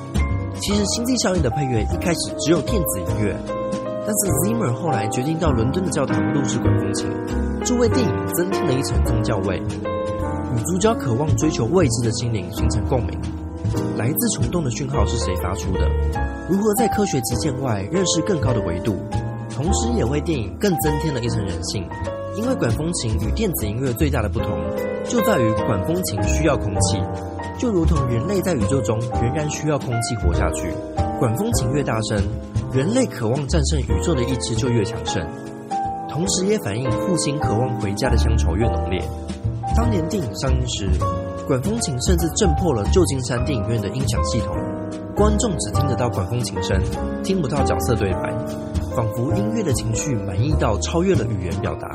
[0.61, 7.07] 其实，《星际效应》的配乐一开始只有电子音乐，但是 Zimmer 后来决定到伦敦的教堂录制管风琴，
[7.63, 13.19] 这为电影增添了一层宗教味，与主角渴望追求未知的心灵形成共鸣。
[13.97, 15.89] 来自虫洞的讯号是谁发出的？
[16.49, 18.95] 如何在科学极限外认识更高的维度？
[19.53, 21.85] 同时也为电影更增添了一层人性。
[22.37, 24.49] 因为管风琴与电子音乐最大的不同，
[25.05, 26.97] 就在于管风琴需要空气，
[27.57, 30.73] 就如同人类在宇宙中仍然需要空气活下去。
[31.19, 32.21] 管风琴越大声，
[32.73, 35.25] 人类渴望战胜宇宙的意志就越强盛，
[36.09, 39.01] 同时也反映父亲渴望回家的乡愁越浓烈。
[39.75, 40.89] 当年电影上映时，
[41.47, 44.55] 管风琴甚至震破了旧金山电影院的音响系统，
[45.15, 46.81] 观众只听得到管风琴声，
[47.23, 48.33] 听不到角色对白。
[48.95, 51.89] 仿佛音乐的情绪满意到超越了语言表达，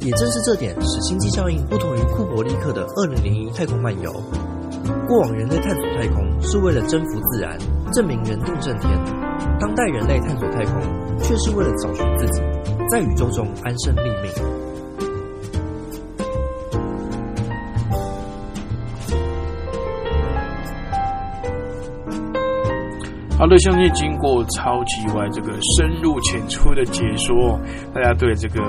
[0.00, 4.10] 也正是这点使《星际效应》不同于库伯利克的《二零零一太空漫游》。
[5.06, 7.56] 过往人类探索太空是为了征服自然，
[7.92, 8.90] 证明人定胜天；
[9.60, 10.82] 当代人类探索太空，
[11.18, 12.42] 却是为了找寻自己，
[12.90, 14.75] 在宇宙中安身立命。
[23.46, 27.56] 好的，相信经过超级外这个深入浅出的解说，
[27.94, 28.60] 大家对这个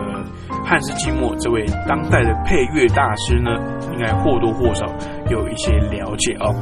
[0.63, 3.49] 汉斯季默这位当代的配乐大师呢，
[3.91, 4.86] 应该或多或少
[5.32, 6.53] 有一些了解哦。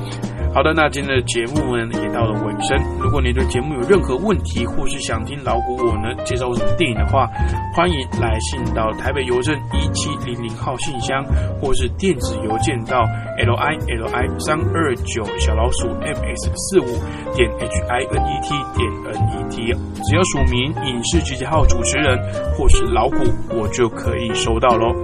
[0.55, 2.79] 好的，那今天的节目呢也到了尾声。
[2.97, 7.27] 如果你对节目有任何问题，或是想听老古我呢介绍什么电影的话，
[7.75, 11.21] 欢迎来信到台北邮政一七零零号信箱，
[11.59, 13.03] 或是电子邮件到
[13.37, 16.87] l i l i 三二九小老鼠 m s 四五
[17.35, 19.73] 点 h i n e t 点 n e t，
[20.05, 22.17] 只要署名影视集结号主持人
[22.53, 23.25] 或是老古，
[23.59, 24.95] 我就可以收到喽。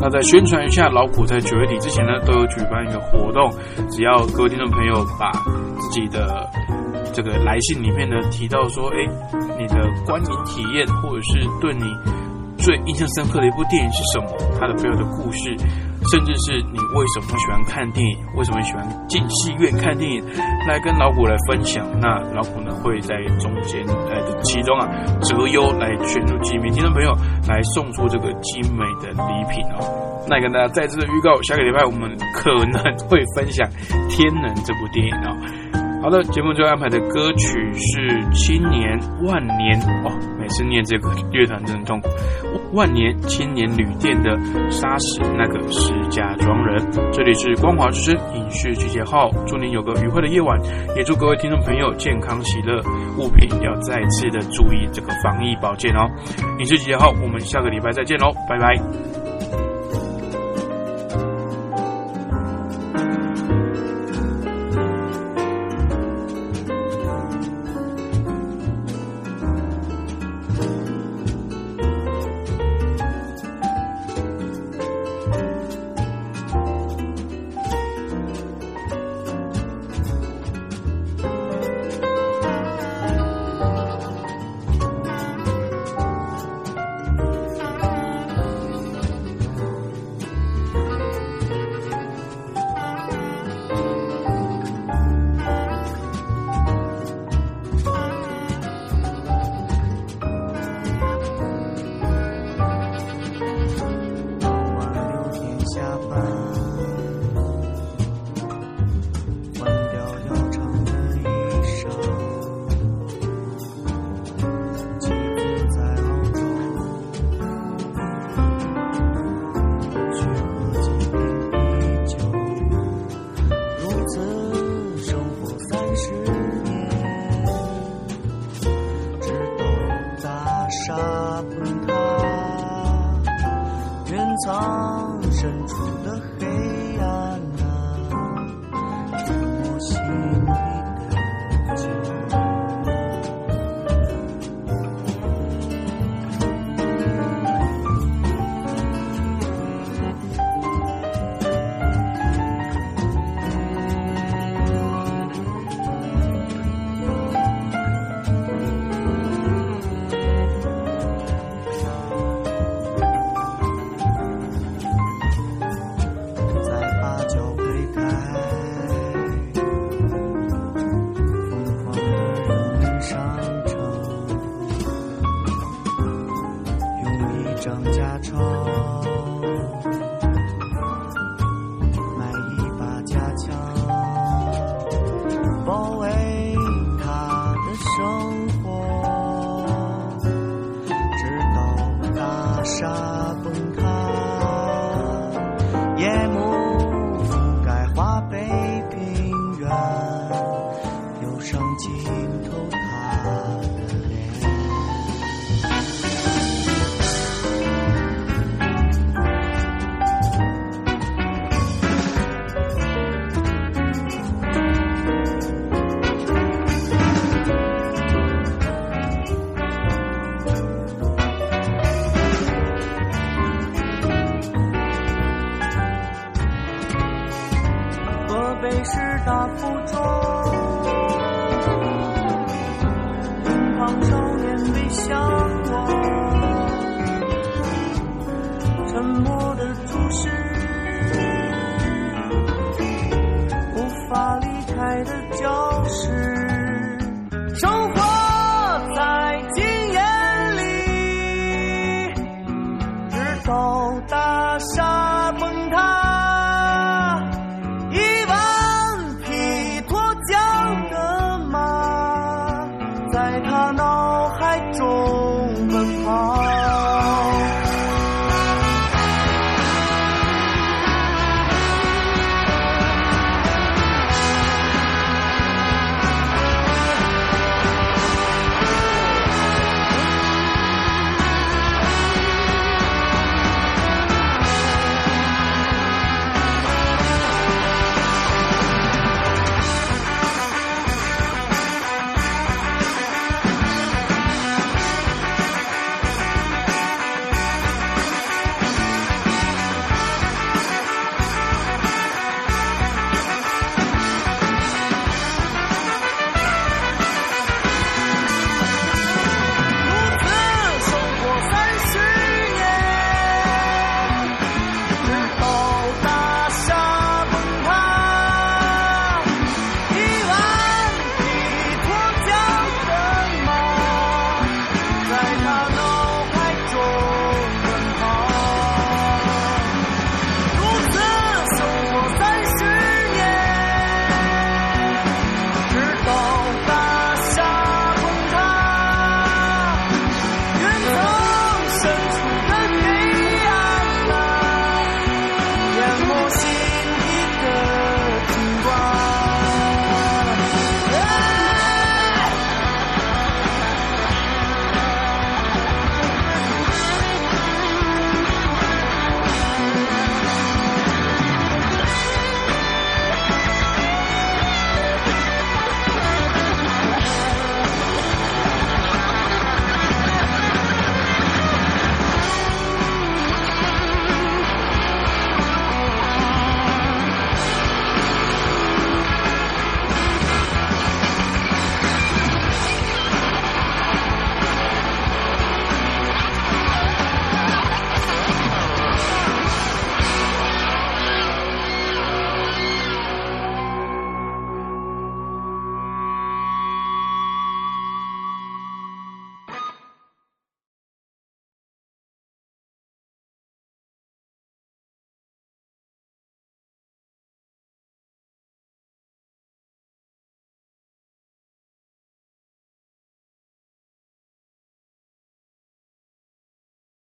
[0.00, 3.50] 那在宣传一下，老虎在九月底之前呢，都有举办一个活动，
[3.90, 5.32] 只要各位听众朋友把
[5.80, 6.48] 自己的
[7.12, 8.96] 这个来信里面呢提到说，哎，
[9.58, 11.82] 你的观影体验，或者是对你
[12.68, 14.28] 最印象深刻的一部电影是什么，
[14.60, 15.56] 它的背后的故事，
[16.12, 20.22] 甚至是你为什么喜欢看电影，为什么喜欢进戏院看电影，
[20.68, 21.88] 来跟老虎来分享。
[21.98, 24.84] 那老虎呢会在中间呃其中啊
[25.22, 27.16] 择优来选出几名听众朋友
[27.48, 29.80] 来送出这个精美的礼品哦。
[30.28, 33.66] 那跟大家再次的预告，下个礼拜我们可能会分享
[34.10, 35.77] 《天能》这部电影哦。
[36.00, 38.00] 好的，节目最后安排的歌曲是
[38.32, 42.08] 《青年万年》哦，每次念这个乐团真的痛苦。
[42.72, 44.30] 万年青年旅店的
[44.70, 46.82] 杀死那个石家庄人，
[47.12, 50.58] 这里是光华之声影视集结号，祝您有个愉快的夜晚，
[50.96, 52.80] 也祝各位听众朋友健康喜乐，
[53.18, 56.08] 物品要再次的注意这个防疫保健哦。
[56.58, 59.17] 影视集结号，我们下个礼拜再见喽，拜拜。